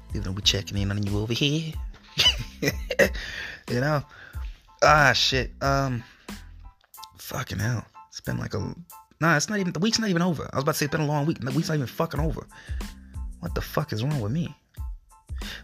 [0.10, 1.74] Even though we checking in on you over here.
[2.62, 4.04] you know?
[4.84, 5.52] Ah shit.
[5.62, 6.04] Um
[7.18, 7.86] fucking hell.
[8.22, 8.76] It's been like a
[9.20, 10.48] Nah, it's not even the week's not even over.
[10.54, 11.40] I was about to say it's been a long week.
[11.40, 12.46] The week's not even fucking over.
[13.40, 14.56] What the fuck is wrong with me?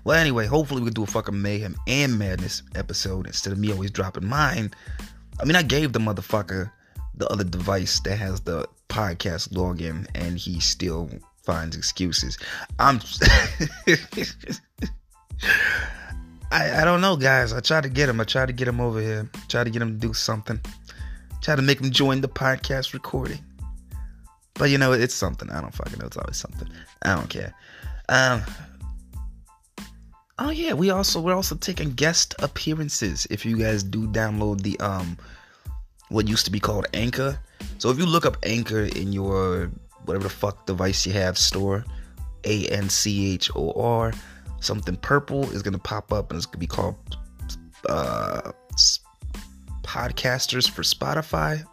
[0.04, 3.72] Well, anyway, hopefully we can do a fucking mayhem and madness episode instead of me
[3.72, 4.72] always dropping mine.
[5.40, 6.72] I mean, I gave the motherfucker
[7.14, 11.12] the other device that has the podcast login, and he still
[11.44, 12.40] finds excuses.
[12.80, 13.00] I'm.
[16.50, 17.54] I, I don't know, guys.
[17.54, 18.20] I tried to get him.
[18.20, 19.30] I tried to get him over here.
[19.48, 20.60] Try to get him to do something.
[21.42, 23.40] Try to make him join the podcast recording.
[24.56, 25.50] But you know, it's something.
[25.50, 26.08] I don't fucking know.
[26.08, 26.68] It's always something.
[27.04, 27.54] I don't care.
[28.10, 28.44] Um.
[30.40, 33.28] Oh yeah, we also we're also taking guest appearances.
[33.30, 35.18] If you guys do download the um,
[36.10, 37.40] what used to be called Anchor.
[37.80, 39.72] So if you look up Anchor in your
[40.06, 41.86] whatever the fuck device you have store,
[42.44, 44.14] A N C H O R
[44.60, 46.96] something purple is gonna pop up and it's gonna be called
[47.90, 48.52] uh,
[49.88, 51.64] podcasters for Spotify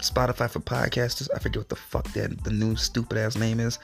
[0.00, 1.28] Spotify for podcasters.
[1.34, 3.78] I forget what the fuck that the new stupid ass name is.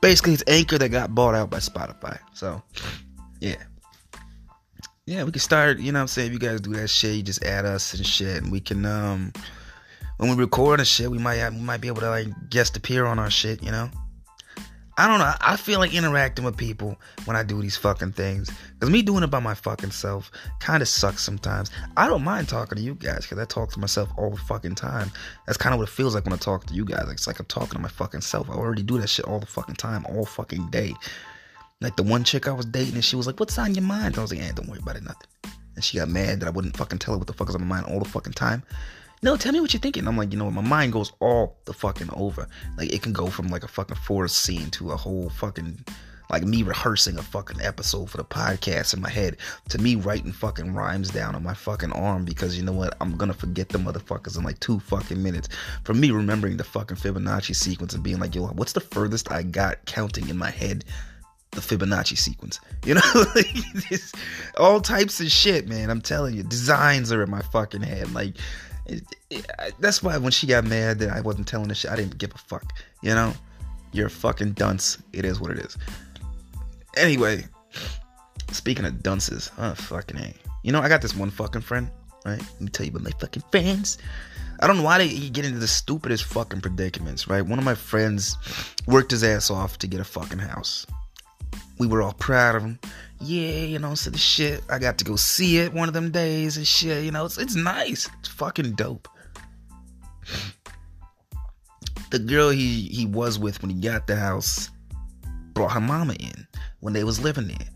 [0.00, 2.18] Basically, it's Anchor that got bought out by Spotify.
[2.34, 2.62] So,
[3.40, 3.56] yeah.
[5.06, 6.28] Yeah, we can start, you know what I'm saying?
[6.28, 8.42] If you guys do that shit, you just add us and shit.
[8.42, 9.32] And we can, um,
[10.16, 12.76] when we record and shit, we might have, we might be able to, like, guest
[12.76, 13.90] appear on our shit, you know?
[14.98, 15.32] I don't know.
[15.40, 18.50] I feel like interacting with people when I do these fucking things.
[18.74, 21.70] Because me doing it by my fucking self kind of sucks sometimes.
[21.96, 24.74] I don't mind talking to you guys because I talk to myself all the fucking
[24.74, 25.10] time.
[25.46, 27.08] That's kind of what it feels like when I talk to you guys.
[27.10, 28.50] It's like I'm talking to my fucking self.
[28.50, 30.94] I already do that shit all the fucking time, all fucking day.
[31.80, 34.18] Like the one chick I was dating and she was like, What's on your mind?
[34.18, 35.28] I was like, Eh, don't worry about it, nothing.
[35.74, 37.62] And she got mad that I wouldn't fucking tell her what the fuck is on
[37.66, 38.62] my mind all the fucking time
[39.22, 40.08] no, tell me what you're thinking.
[40.08, 42.48] I'm like, you know, my mind goes all the fucking over.
[42.76, 45.84] Like, it can go from like a fucking forest scene to a whole fucking,
[46.28, 49.36] like me rehearsing a fucking episode for the podcast in my head
[49.68, 52.96] to me writing fucking rhymes down on my fucking arm because you know what?
[53.00, 55.48] I'm gonna forget the motherfuckers in like two fucking minutes.
[55.84, 59.44] From me remembering the fucking Fibonacci sequence and being like, yo, what's the furthest I
[59.44, 60.84] got counting in my head?
[61.52, 62.58] the Fibonacci sequence.
[62.84, 63.24] You know,
[64.56, 65.88] all types of shit, man.
[65.88, 68.12] I'm telling you, designs are in my fucking head.
[68.12, 68.34] Like,
[69.78, 72.34] that's why when she got mad that I wasn't telling her shit, I didn't give
[72.34, 72.64] a fuck.
[73.02, 73.32] You know,
[73.92, 74.98] you're a fucking dunce.
[75.12, 75.76] It is what it is.
[76.96, 77.46] Anyway,
[78.50, 80.34] speaking of dunces, oh fucking a.
[80.62, 81.90] You know, I got this one fucking friend.
[82.24, 82.38] Right?
[82.40, 83.98] Let me tell you about my fucking friends.
[84.60, 87.42] I don't know why they get into the stupidest fucking predicaments, right?
[87.42, 88.36] One of my friends
[88.86, 90.86] worked his ass off to get a fucking house.
[91.86, 92.78] We were all proud of him
[93.22, 96.10] yeah, you know, so the shit, I got to go see it one of them
[96.10, 98.10] days and shit, you know, it's, it's nice.
[98.18, 99.08] It's fucking dope.
[102.10, 104.70] The girl he, he was with when he got the house
[105.54, 106.46] brought her mama in
[106.80, 107.68] when they was living there.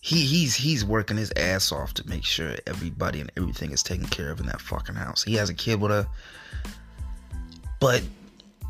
[0.00, 4.06] He he's he's working his ass off to make sure everybody and everything is taken
[4.06, 5.24] care of in that fucking house.
[5.24, 6.06] He has a kid with her,
[7.80, 8.02] but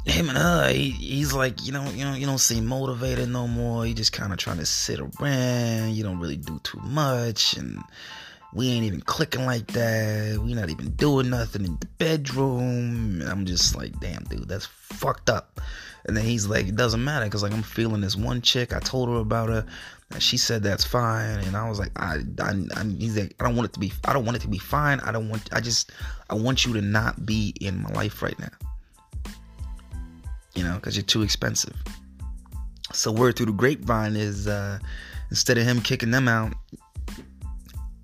[0.07, 3.49] him and her, he, he's like, you know, you know, you don't seem motivated no
[3.49, 3.85] more.
[3.85, 5.95] You just kind of trying to sit around.
[5.95, 7.83] You don't really do too much, and
[8.55, 10.39] we ain't even clicking like that.
[10.41, 13.21] We not even doing nothing in the bedroom.
[13.21, 15.61] And I'm just like, damn, dude, that's fucked up.
[16.05, 18.73] And then he's like, it doesn't matter because like I'm feeling this one chick.
[18.73, 19.67] I told her about her.
[20.13, 23.45] And she said that's fine, and I was like, I, I, I, he's like, I
[23.45, 25.01] don't want it to be, I don't want it to be fine.
[25.01, 25.91] I don't want, I just,
[26.31, 28.66] I want you to not be in my life right now
[30.57, 31.75] you know, because you're too expensive.
[32.93, 34.79] So word through the grapevine is uh,
[35.31, 36.55] instead of him kicking them out,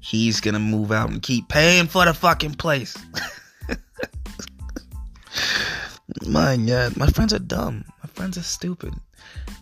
[0.01, 2.97] he's gonna move out and keep paying for the fucking place.
[6.27, 7.85] my God, my friends are dumb.
[8.03, 8.93] My friends are stupid.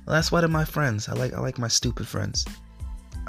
[0.07, 1.09] Well, that's why they're my friends.
[1.09, 2.44] I like I like my stupid friends.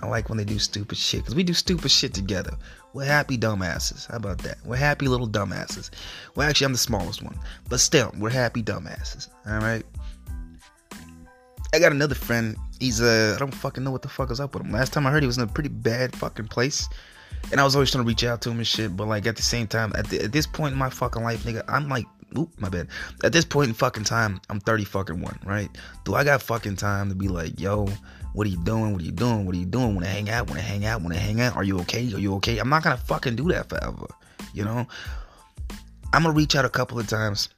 [0.02, 2.58] I like when they do stupid shit because we do stupid shit together.
[2.94, 4.08] We're happy dumbasses.
[4.10, 4.58] How about that?
[4.66, 5.92] We're happy little dumbasses.
[6.36, 7.38] Well, actually, I'm the smallest one,
[7.70, 9.30] but still, we're happy dumbasses.
[9.48, 9.86] All right.
[11.74, 12.58] I got another friend.
[12.80, 14.72] He's uh, I don't fucking know what the fuck is up with him.
[14.72, 16.90] Last time I heard, he was in a pretty bad fucking place,
[17.52, 18.98] and I was always trying to reach out to him and shit.
[18.98, 21.44] But like at the same time, at, the, at this point in my fucking life,
[21.44, 22.06] nigga, I'm like,
[22.38, 22.88] oop, my bad.
[23.24, 25.70] At this point in fucking time, I'm 30 fucking one, right?
[26.04, 27.88] Do I got fucking time to be like, yo?
[28.34, 28.94] What are you doing?
[28.94, 29.46] What are you doing?
[29.46, 29.96] What are you doing?
[29.96, 30.48] Want to hang out?
[30.48, 31.02] Want to hang out?
[31.02, 31.56] Want to hang out?
[31.56, 32.02] Are you okay?
[32.13, 32.60] Are you okay?
[32.60, 34.08] I'm not gonna fucking do that forever.
[34.54, 34.88] You know,
[36.13, 37.50] I'm gonna reach out a couple of times.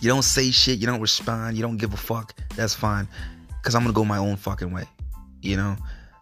[0.00, 0.78] You don't say shit.
[0.78, 1.56] You don't respond.
[1.56, 2.34] You don't give a fuck.
[2.56, 3.08] That's fine,
[3.62, 4.84] cause I'm gonna go my own fucking way.
[5.42, 5.76] You know,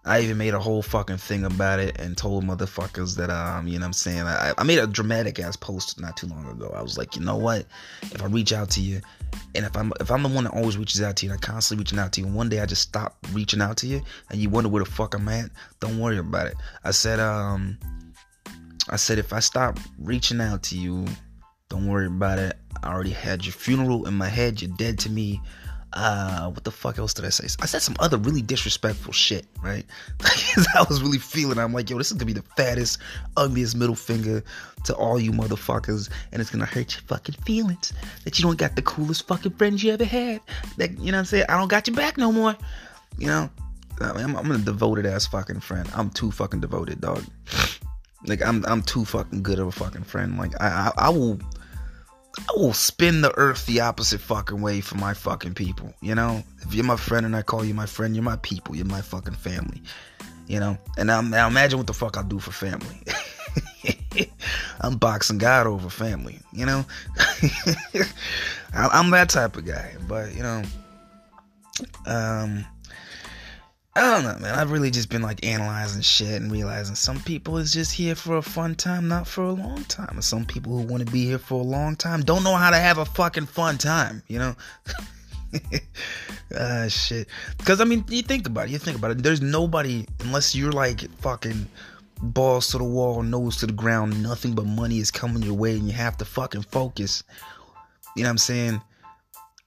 [0.09, 3.75] I even made a whole fucking thing about it and told motherfuckers that um, you
[3.75, 4.23] know what I'm saying?
[4.23, 6.73] I, I made a dramatic ass post not too long ago.
[6.75, 7.67] I was like, you know what?
[8.03, 9.03] If I reach out to you
[9.55, 11.47] and if I'm if I'm the one that always reaches out to you and I
[11.47, 14.01] constantly reaching out to you, and one day I just stop reaching out to you
[14.31, 16.55] and you wonder where the fuck I'm at, don't worry about it.
[16.85, 17.79] I said um
[18.89, 21.05] I said if I stop reaching out to you
[21.69, 22.57] Don't worry about it.
[22.83, 24.63] I already had your funeral in my head.
[24.63, 25.41] You're dead to me.
[25.95, 27.47] Uh, what the fuck else did I say?
[27.61, 29.87] I said some other really disrespectful shit, right?
[30.77, 31.59] I was really feeling.
[31.59, 32.99] I'm like, yo, this is gonna be the fattest,
[33.37, 34.45] ugliest middle finger
[34.85, 37.93] to all you motherfuckers, and it's gonna hurt your fucking feelings
[38.25, 40.41] that you don't got the coolest fucking friends you ever had.
[40.77, 41.47] That you know what I'm saying?
[41.49, 42.55] I don't got your back no more.
[43.17, 43.51] You know,
[44.01, 45.89] I mean, I'm, I'm a devoted ass fucking friend.
[45.95, 47.25] I'm too fucking devoted, dog.
[48.27, 50.39] Like I'm I'm too fucking good of a fucking friend.
[50.39, 51.41] Like I I, I will
[52.39, 55.93] I will spin the earth the opposite fucking way for my fucking people.
[56.01, 58.77] You know, if you're my friend and I call you my friend, you're my people.
[58.77, 59.83] You're my fucking family.
[60.47, 63.03] You know, and now, now imagine what the fuck I do for family.
[64.81, 66.39] I'm boxing God over family.
[66.53, 66.87] You know,
[68.73, 69.95] I'm that type of guy.
[70.07, 70.63] But you know,
[72.07, 72.65] um
[73.99, 74.55] I don't know, man.
[74.57, 78.37] I've really just been like analyzing shit and realizing some people is just here for
[78.37, 80.11] a fun time, not for a long time.
[80.13, 82.71] And some people who want to be here for a long time don't know how
[82.71, 84.55] to have a fucking fun time, you know?
[86.57, 87.27] ah, shit.
[87.57, 89.23] Because, I mean, you think about it, you think about it.
[89.23, 91.67] There's nobody, unless you're like fucking
[92.23, 95.73] balls to the wall, nose to the ground, nothing but money is coming your way
[95.73, 97.25] and you have to fucking focus.
[98.15, 98.81] You know what I'm saying?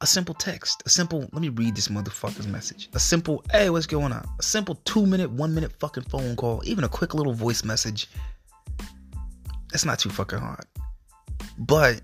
[0.02, 2.90] A simple text, a simple, let me read this motherfucker's message.
[2.94, 4.28] A simple, hey, what's going on?
[4.40, 8.10] A simple two minute, one minute fucking phone call, even a quick little voice message.
[9.74, 10.66] It's not too fucking hard.
[11.60, 12.02] But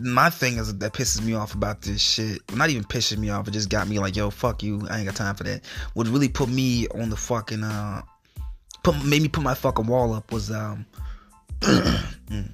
[0.00, 2.40] my thing is that pisses me off about this shit.
[2.54, 4.86] Not even pissing me off, it just got me like, yo, fuck you.
[4.88, 5.64] I ain't got time for that.
[5.94, 8.02] What really put me on the fucking uh
[8.84, 10.86] put made me put my fucking wall up was um
[11.60, 12.52] mm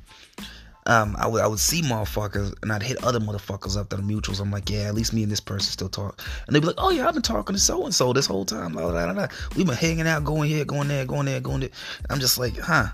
[0.87, 4.03] um, I would I would see motherfuckers and I'd hit other motherfuckers up that are
[4.03, 4.40] mutuals.
[4.40, 6.23] I'm like, yeah, at least me and this person still talk.
[6.47, 8.44] And they'd be like, oh yeah, I've been talking to so and so this whole
[8.44, 8.73] time.
[8.73, 11.70] Blah, blah, blah, We've been hanging out, going here, going there, going there, going there.
[12.11, 12.88] I'm just like, huh.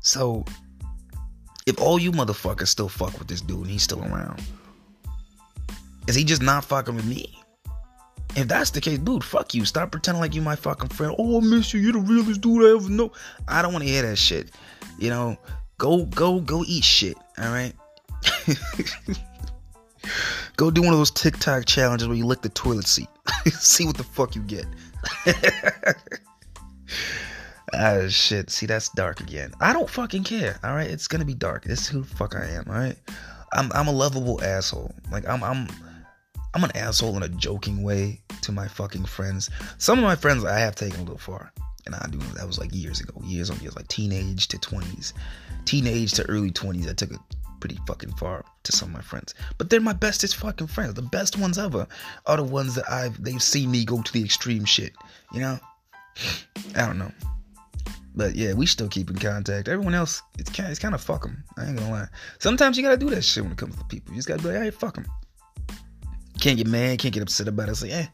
[0.00, 0.44] So
[1.66, 4.42] if all you motherfuckers still fuck with this dude and he's still around,
[6.08, 7.38] is he just not fucking with me?
[8.34, 9.64] If that's the case, dude, fuck you.
[9.64, 11.14] Stop pretending like you my fucking friend.
[11.18, 11.80] Oh, I miss you.
[11.80, 13.12] You're the realest dude I ever know.
[13.46, 14.50] I don't want to hear that shit.
[14.98, 15.36] You know,
[15.78, 17.16] Go, go, go eat shit.
[17.38, 17.72] All right.
[20.56, 23.08] go do one of those TikTok challenges where you lick the toilet seat.
[23.52, 24.66] See what the fuck you get.
[27.74, 28.50] ah shit.
[28.50, 29.52] See that's dark again.
[29.60, 30.58] I don't fucking care.
[30.64, 30.90] All right.
[30.90, 31.64] It's gonna be dark.
[31.64, 32.64] This is who the fuck I am.
[32.66, 32.96] All right.
[33.52, 34.92] I'm I'm a lovable asshole.
[35.12, 35.68] Like I'm I'm
[36.54, 39.48] I'm an asshole in a joking way to my fucking friends.
[39.78, 41.52] Some of my friends I have taken a little far.
[41.88, 45.14] And I do that was like years ago, years on years, like teenage to twenties
[45.68, 47.20] teenage to early 20s, I took it
[47.60, 49.34] pretty fucking far to some of my friends.
[49.58, 50.94] But they're my bestest fucking friends.
[50.94, 51.86] The best ones ever
[52.24, 54.94] are the ones that I've they've seen me go to the extreme shit.
[55.32, 55.58] You know?
[56.74, 57.12] I don't know.
[58.14, 59.68] But yeah, we still keep in contact.
[59.68, 61.44] Everyone else, it's kind, it's kind of fuck them.
[61.58, 62.08] I ain't gonna lie.
[62.38, 64.12] Sometimes you gotta do that shit when it comes to people.
[64.12, 65.06] You just gotta be like, hey, fuck them.
[66.40, 67.72] Can't get mad, can't get upset about it.
[67.72, 68.06] It's like, eh,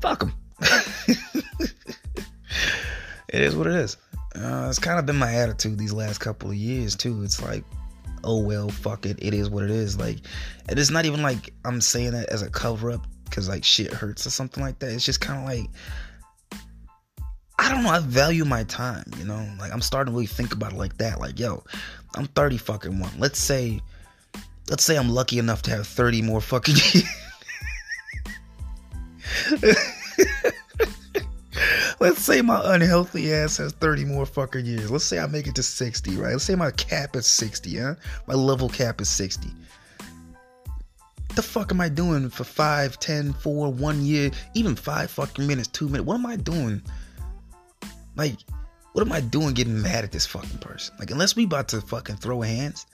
[0.00, 0.32] fuck them.
[3.28, 3.96] it is what it is.
[4.34, 7.22] Uh, it's kind of been my attitude these last couple of years too.
[7.22, 7.64] It's like,
[8.24, 9.18] oh well, fuck it.
[9.22, 9.98] It is what it is.
[9.98, 10.18] Like,
[10.68, 13.92] and it's not even like I'm saying that as a cover up because like shit
[13.92, 14.92] hurts or something like that.
[14.92, 15.70] It's just kind of like,
[17.58, 17.90] I don't know.
[17.90, 19.04] I value my time.
[19.18, 21.20] You know, like I'm starting to really think about it like that.
[21.20, 21.62] Like, yo,
[22.16, 23.12] I'm 30 fucking one.
[23.18, 23.80] Let's say,
[24.68, 26.74] let's say I'm lucky enough to have 30 more fucking.
[32.00, 34.90] Let's say my unhealthy ass has 30 more fucking years.
[34.90, 36.32] Let's say I make it to 60, right?
[36.32, 37.94] Let's say my cap is 60, huh?
[38.26, 39.48] My level cap is 60.
[41.34, 45.68] The fuck am I doing for 5, 10, 4, 1 year, even 5 fucking minutes,
[45.68, 46.06] 2 minutes?
[46.06, 46.82] What am I doing?
[48.16, 48.36] Like,
[48.92, 50.94] what am I doing getting mad at this fucking person?
[50.98, 52.86] Like, unless we about to fucking throw hands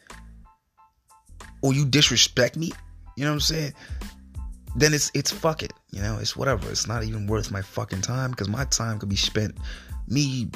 [1.61, 2.73] or you disrespect me,
[3.17, 3.73] you know what I'm saying?
[4.77, 5.73] Then it's it's fuck it.
[5.91, 6.71] You know, it's whatever.
[6.71, 9.57] It's not even worth my fucking time because my time could be spent
[10.09, 10.49] me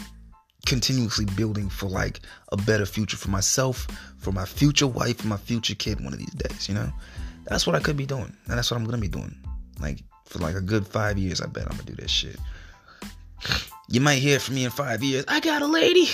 [0.66, 2.20] continuously building for like
[2.52, 3.86] a better future for myself,
[4.18, 6.90] for my future wife, for my future kid one of these days, you know?
[7.46, 8.34] That's what I could be doing.
[8.46, 9.36] And that's what I'm gonna be doing.
[9.80, 12.36] Like for like a good five years, I bet I'm gonna do that shit.
[13.88, 15.26] You might hear from me in five years.
[15.28, 16.08] I got a lady.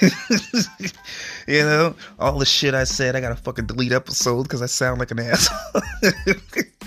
[1.46, 5.00] you know, all the shit I said, I gotta fucking delete episode because I sound
[5.00, 5.82] like an asshole.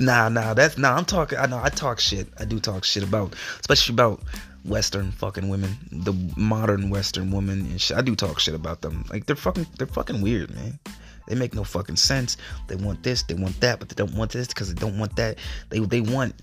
[0.00, 0.96] nah, nah, that's nah.
[0.96, 1.38] I'm talking.
[1.38, 2.28] I know I talk shit.
[2.38, 4.22] I do talk shit about, especially about
[4.64, 7.96] Western fucking women, the modern Western women and shit.
[7.96, 9.04] I do talk shit about them.
[9.10, 10.78] Like they're fucking, they're fucking weird, man.
[11.26, 12.36] They make no fucking sense.
[12.66, 15.16] They want this, they want that, but they don't want this because they don't want
[15.16, 15.38] that.
[15.70, 16.34] They they want.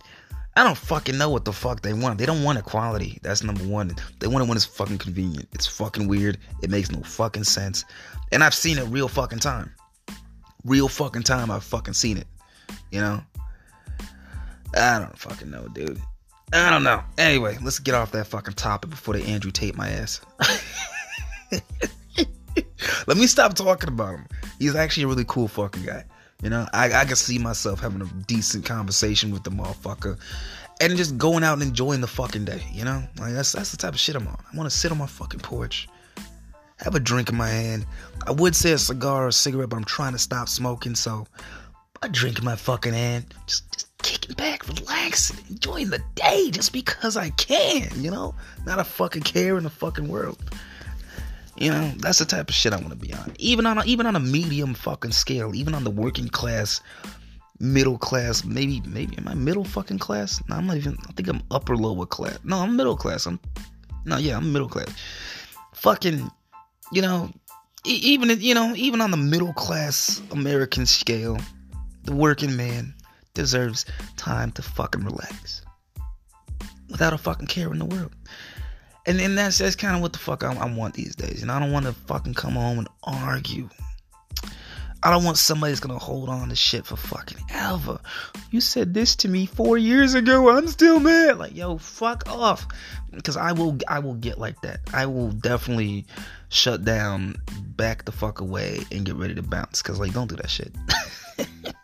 [0.56, 2.18] I don't fucking know what the fuck they want.
[2.18, 3.20] They don't want equality.
[3.22, 3.96] That's number one.
[4.20, 5.48] They want it when it's fucking convenient.
[5.54, 6.40] It's fucking weird.
[6.64, 7.86] It makes no fucking sense.
[8.32, 9.72] And I've seen it real fucking time.
[10.66, 12.26] Real fucking time I've fucking seen it.
[12.92, 13.22] You know?
[14.76, 16.02] I don't fucking know, dude.
[16.54, 17.04] I don't know.
[17.18, 20.22] Anyway, let's get off that fucking topic before they Andrew Tate my ass.
[23.08, 24.28] Let me stop talking about him.
[24.60, 26.06] He's actually a really cool fucking guy.
[26.42, 30.20] You know, I, I can see myself having a decent conversation with the motherfucker
[30.80, 33.04] and just going out and enjoying the fucking day, you know?
[33.20, 34.38] Like that's that's the type of shit I'm on.
[34.54, 35.88] I wanna sit on my fucking porch,
[36.78, 37.86] have a drink in my hand.
[38.26, 41.26] I would say a cigar or a cigarette, but I'm trying to stop smoking, so
[42.02, 46.74] I drink in my fucking hand, just, just kicking back, relaxing, enjoying the day just
[46.74, 48.36] because I can, you know?
[48.66, 50.38] Not a fucking care in the fucking world.
[51.58, 53.34] You know, that's the type of shit I want to be on.
[53.40, 56.82] Even on a, even on a medium fucking scale, even on the working class,
[57.60, 60.42] middle class, maybe maybe am I middle fucking class?
[60.48, 60.98] No, I'm not even.
[61.08, 62.38] I think I'm upper lower class.
[62.44, 63.26] No, I'm middle class.
[63.26, 63.40] I'm
[64.06, 64.90] no, yeah, I'm middle class.
[65.74, 66.30] Fucking,
[66.92, 67.32] you know,
[67.86, 71.38] even you know, even on the middle class American scale,
[72.04, 72.94] the working man
[73.38, 73.86] deserves
[74.18, 75.62] time to fucking relax
[76.90, 78.12] without a fucking care in the world
[79.08, 81.42] and and that's that's kind of what the fuck I, I want these days.
[81.42, 83.70] And I don't want to fucking come home and argue.
[85.04, 88.00] I don't want somebody that's gonna hold on to shit for fucking ever.
[88.52, 90.50] You said this to me four years ago.
[90.50, 91.38] I'm still mad.
[91.38, 92.68] Like, yo, fuck off.
[93.12, 94.82] Because I will, I will get like that.
[94.94, 96.06] I will definitely
[96.50, 99.82] shut down, back the fuck away, and get ready to bounce.
[99.82, 100.76] Because like, don't do that shit.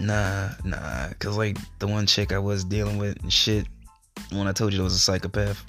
[0.00, 1.08] nah, nah.
[1.08, 3.66] Because like the one chick I was dealing with and shit
[4.30, 5.64] when I told you I was a psychopath,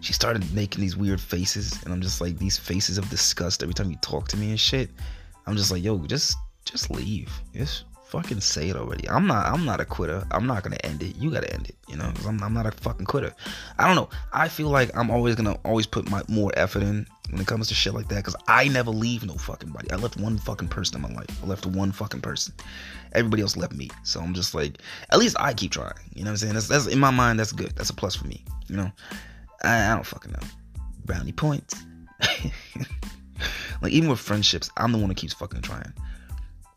[0.00, 3.74] she started making these weird faces, and I'm just like these faces of disgust every
[3.74, 4.90] time you talk to me and shit.
[5.46, 7.32] I'm just like, yo, just just leave.
[8.06, 9.08] Fucking say it already.
[9.08, 10.26] I'm not I'm not a quitter.
[10.30, 11.16] I'm not gonna end it.
[11.16, 11.76] You gotta end it.
[11.88, 13.32] You know, I'm, I'm not a fucking quitter.
[13.78, 14.08] I don't know.
[14.32, 17.68] I feel like I'm always gonna always put my more effort in when it comes
[17.68, 19.90] to shit like that because I never leave no fucking body.
[19.90, 21.42] I left one fucking person in my life.
[21.42, 22.54] I left one fucking person.
[23.12, 23.90] Everybody else left me.
[24.04, 24.78] So I'm just like,
[25.10, 25.92] at least I keep trying.
[26.14, 26.54] You know what I'm saying?
[26.54, 27.40] That's, that's in my mind.
[27.40, 27.72] That's good.
[27.76, 28.44] That's a plus for me.
[28.68, 28.92] You know,
[29.62, 30.48] I, I don't fucking know.
[31.04, 31.74] Brownie points.
[33.82, 35.92] like even with friendships, I'm the one that keeps fucking trying.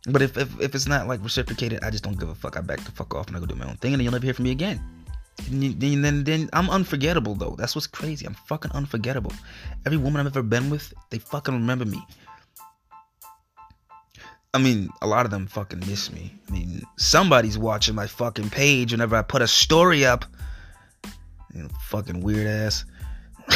[0.08, 2.58] But if, if if it's not like reciprocated, I just don't give a fuck.
[2.58, 4.26] I back the fuck off and I go do my own thing, and you'll never
[4.26, 4.82] hear from me again.
[5.47, 7.56] And then, then, then I'm unforgettable though.
[7.58, 8.26] That's what's crazy.
[8.26, 9.32] I'm fucking unforgettable.
[9.86, 12.06] Every woman I've ever been with, they fucking remember me.
[14.54, 16.34] I mean, a lot of them fucking miss me.
[16.50, 20.26] I mean, somebody's watching my fucking page whenever I put a story up.
[21.54, 22.86] You know, fucking weird ass.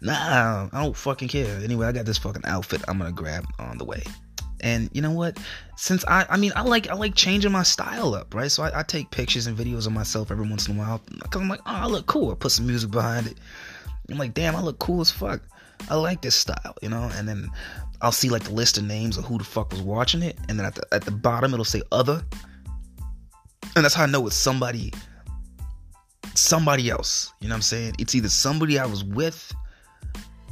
[0.00, 1.58] nah, I don't fucking care.
[1.62, 4.02] Anyway, I got this fucking outfit I'm gonna grab on the way.
[4.60, 5.38] And you know what?
[5.76, 8.50] Since I, I mean, I like, I like changing my style up, right?
[8.50, 11.00] So I, I take pictures and videos of myself every once in a while.
[11.30, 12.32] Cause I'm like, oh, I look cool.
[12.32, 13.38] I put some music behind it.
[14.10, 15.42] I'm like, damn, I look cool as fuck.
[15.88, 17.10] I like this style, you know.
[17.14, 17.48] And then
[18.00, 20.58] I'll see like the list of names of who the fuck was watching it, and
[20.58, 22.24] then at the at the bottom it'll say other,
[23.76, 24.92] and that's how I know it's somebody,
[26.34, 27.32] somebody else.
[27.40, 27.94] You know what I'm saying?
[27.98, 29.52] It's either somebody I was with,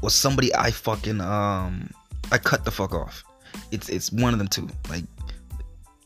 [0.07, 1.90] or somebody I fucking um
[2.30, 3.24] I cut the fuck off.
[3.72, 4.68] It's it's one of them two.
[4.88, 5.04] Like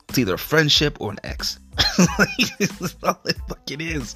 [0.08, 1.58] it's either a friendship or an ex.
[2.18, 4.14] like, that's all it fucking is.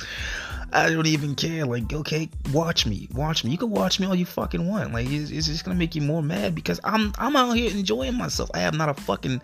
[0.72, 1.66] I don't even care.
[1.66, 3.50] Like, okay, watch me, watch me.
[3.50, 4.92] You can watch me all you fucking want.
[4.92, 8.16] Like, it's, it's just gonna make you more mad because I'm I'm out here enjoying
[8.16, 8.50] myself.
[8.54, 9.40] I have not a fucking,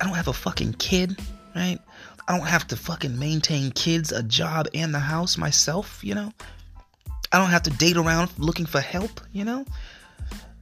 [0.00, 1.18] I don't have a fucking kid,
[1.54, 1.78] right?
[2.26, 6.02] I don't have to fucking maintain kids, a job, and the house myself.
[6.02, 6.32] You know,
[7.34, 9.20] I don't have to date around looking for help.
[9.32, 9.64] You know,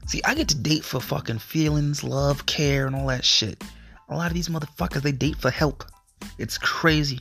[0.06, 3.62] see, I get to date for fucking feelings, love, care, and all that shit.
[4.08, 5.84] A lot of these motherfuckers they date for help.
[6.38, 7.20] It's crazy.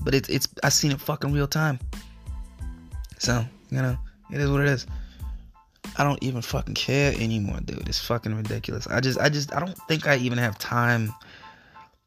[0.00, 1.78] But it's it's I seen it fucking real time.
[3.18, 3.96] So, you know,
[4.30, 4.86] it is what it is.
[5.96, 7.88] I don't even fucking care anymore, dude.
[7.88, 8.86] It's fucking ridiculous.
[8.86, 11.14] I just I just I don't think I even have time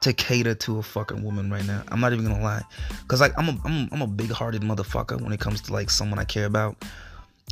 [0.02, 1.84] to cater to a fucking woman right now.
[1.88, 2.64] I'm not even gonna lie,
[3.08, 6.20] cause like I'm a I'm, I'm a big-hearted motherfucker when it comes to like someone
[6.20, 6.84] I care about.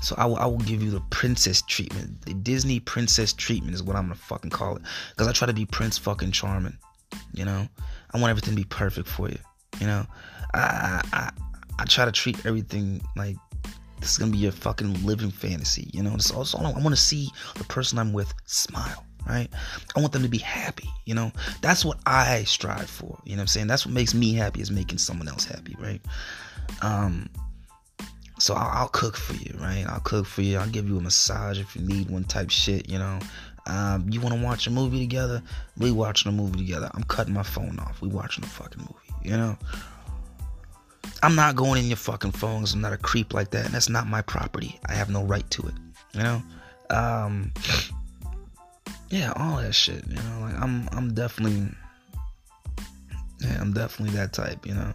[0.01, 2.21] So I will, I will give you the princess treatment.
[2.25, 4.81] The Disney princess treatment is what I'm gonna fucking call it.
[5.15, 6.77] Cause I try to be Prince fucking charming.
[7.33, 7.67] You know,
[8.13, 9.37] I want everything to be perfect for you.
[9.79, 10.05] You know,
[10.53, 11.31] I, I
[11.79, 13.37] I try to treat everything like
[13.99, 15.89] this is gonna be your fucking living fantasy.
[15.93, 19.05] You know, it's also I want to see the person I'm with smile.
[19.27, 19.49] Right?
[19.95, 20.89] I want them to be happy.
[21.05, 23.17] You know, that's what I strive for.
[23.25, 23.67] You know I'm saying?
[23.67, 25.75] That's what makes me happy is making someone else happy.
[25.79, 26.01] Right?
[26.81, 27.29] Um.
[28.39, 29.85] So I'll, I'll cook for you, right?
[29.87, 30.57] I'll cook for you.
[30.57, 32.89] I'll give you a massage if you need one type shit.
[32.89, 33.19] You know,
[33.67, 35.41] Um, you want to watch a movie together?
[35.77, 36.89] We watching a movie together.
[36.93, 38.01] I'm cutting my phone off.
[38.01, 39.29] We watching a fucking movie.
[39.29, 39.57] You know.
[41.21, 42.73] I'm not going in your fucking phones.
[42.73, 44.79] I'm not a creep like that, and that's not my property.
[44.87, 45.73] I have no right to it.
[46.13, 46.43] You know.
[46.89, 47.53] Um.
[49.13, 50.03] Yeah, all that shit.
[50.07, 51.69] You know, like I'm, I'm definitely,
[53.41, 54.65] yeah, I'm definitely that type.
[54.65, 54.91] You know.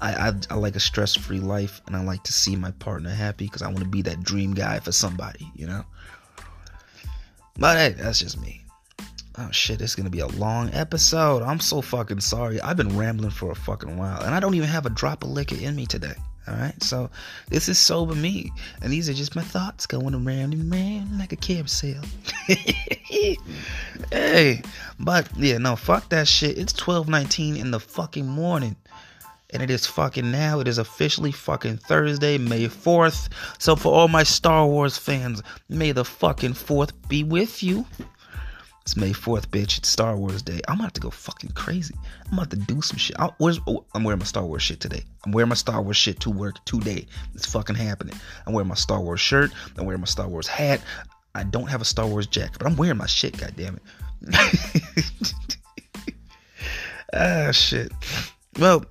[0.00, 3.10] I, I, I like a stress free life and I like to see my partner
[3.10, 5.84] happy because I want to be that dream guy for somebody, you know?
[7.58, 8.64] But hey, that's just me.
[9.36, 11.42] Oh shit, it's gonna be a long episode.
[11.42, 12.62] I'm so fucking sorry.
[12.62, 15.30] I've been rambling for a fucking while and I don't even have a drop of
[15.30, 16.14] liquor in me today.
[16.50, 17.10] Alright, so
[17.48, 18.50] this is sober me,
[18.82, 22.02] and these are just my thoughts going around and around like a carousel.
[24.10, 24.62] hey,
[24.98, 26.58] but yeah, no, fuck that shit.
[26.58, 28.76] It's 12:19 in the fucking morning
[29.52, 30.60] and it is fucking now.
[30.60, 33.28] It is officially fucking Thursday, May 4th.
[33.58, 37.84] So for all my Star Wars fans, may the fucking 4th be with you.
[38.90, 39.78] It's May 4th, bitch.
[39.78, 40.60] It's Star Wars Day.
[40.66, 41.94] I'm about to go fucking crazy.
[42.26, 43.14] I'm about to do some shit.
[43.20, 45.04] I, oh, I'm wearing my Star Wars shit today.
[45.24, 47.06] I'm wearing my Star Wars shit to work today.
[47.32, 48.16] It's fucking happening.
[48.48, 49.52] I'm wearing my Star Wars shirt.
[49.78, 50.80] I'm wearing my Star Wars hat.
[51.36, 53.78] I don't have a Star Wars jacket, but I'm wearing my shit, goddammit.
[57.14, 57.92] ah, shit.
[58.58, 58.84] Well,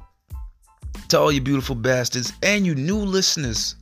[1.09, 3.75] to all you beautiful bastards and you new listeners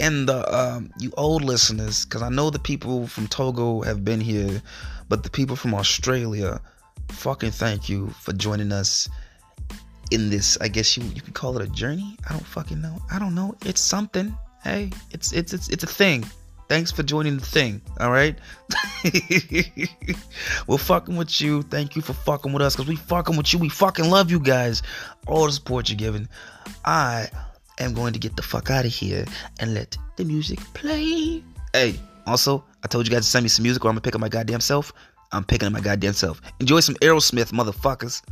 [0.00, 4.20] and the um, you old listeners, because I know the people from Togo have been
[4.20, 4.62] here,
[5.10, 6.60] but the people from Australia,
[7.08, 9.10] fucking thank you for joining us
[10.12, 10.56] in this.
[10.60, 12.16] I guess you you can call it a journey.
[12.28, 12.96] I don't fucking know.
[13.10, 13.56] I don't know.
[13.66, 14.32] It's something.
[14.62, 16.24] Hey, it's it's it's it's a thing.
[16.68, 17.82] Thanks for joining the thing.
[17.98, 18.38] All right.
[20.68, 21.62] We're fucking with you.
[21.62, 23.58] Thank you for fucking with us because we fucking with you.
[23.58, 24.84] We fucking love you guys.
[25.26, 26.28] All the support you're giving.
[26.84, 27.28] I
[27.80, 29.24] am going to get the fuck out of here
[29.58, 31.42] and let the music play.
[31.72, 34.14] Hey, also, I told you guys to send me some music or I'm gonna pick
[34.14, 34.92] up my goddamn self.
[35.32, 36.40] I'm picking up my goddamn self.
[36.60, 38.22] Enjoy some Aerosmith, motherfuckers.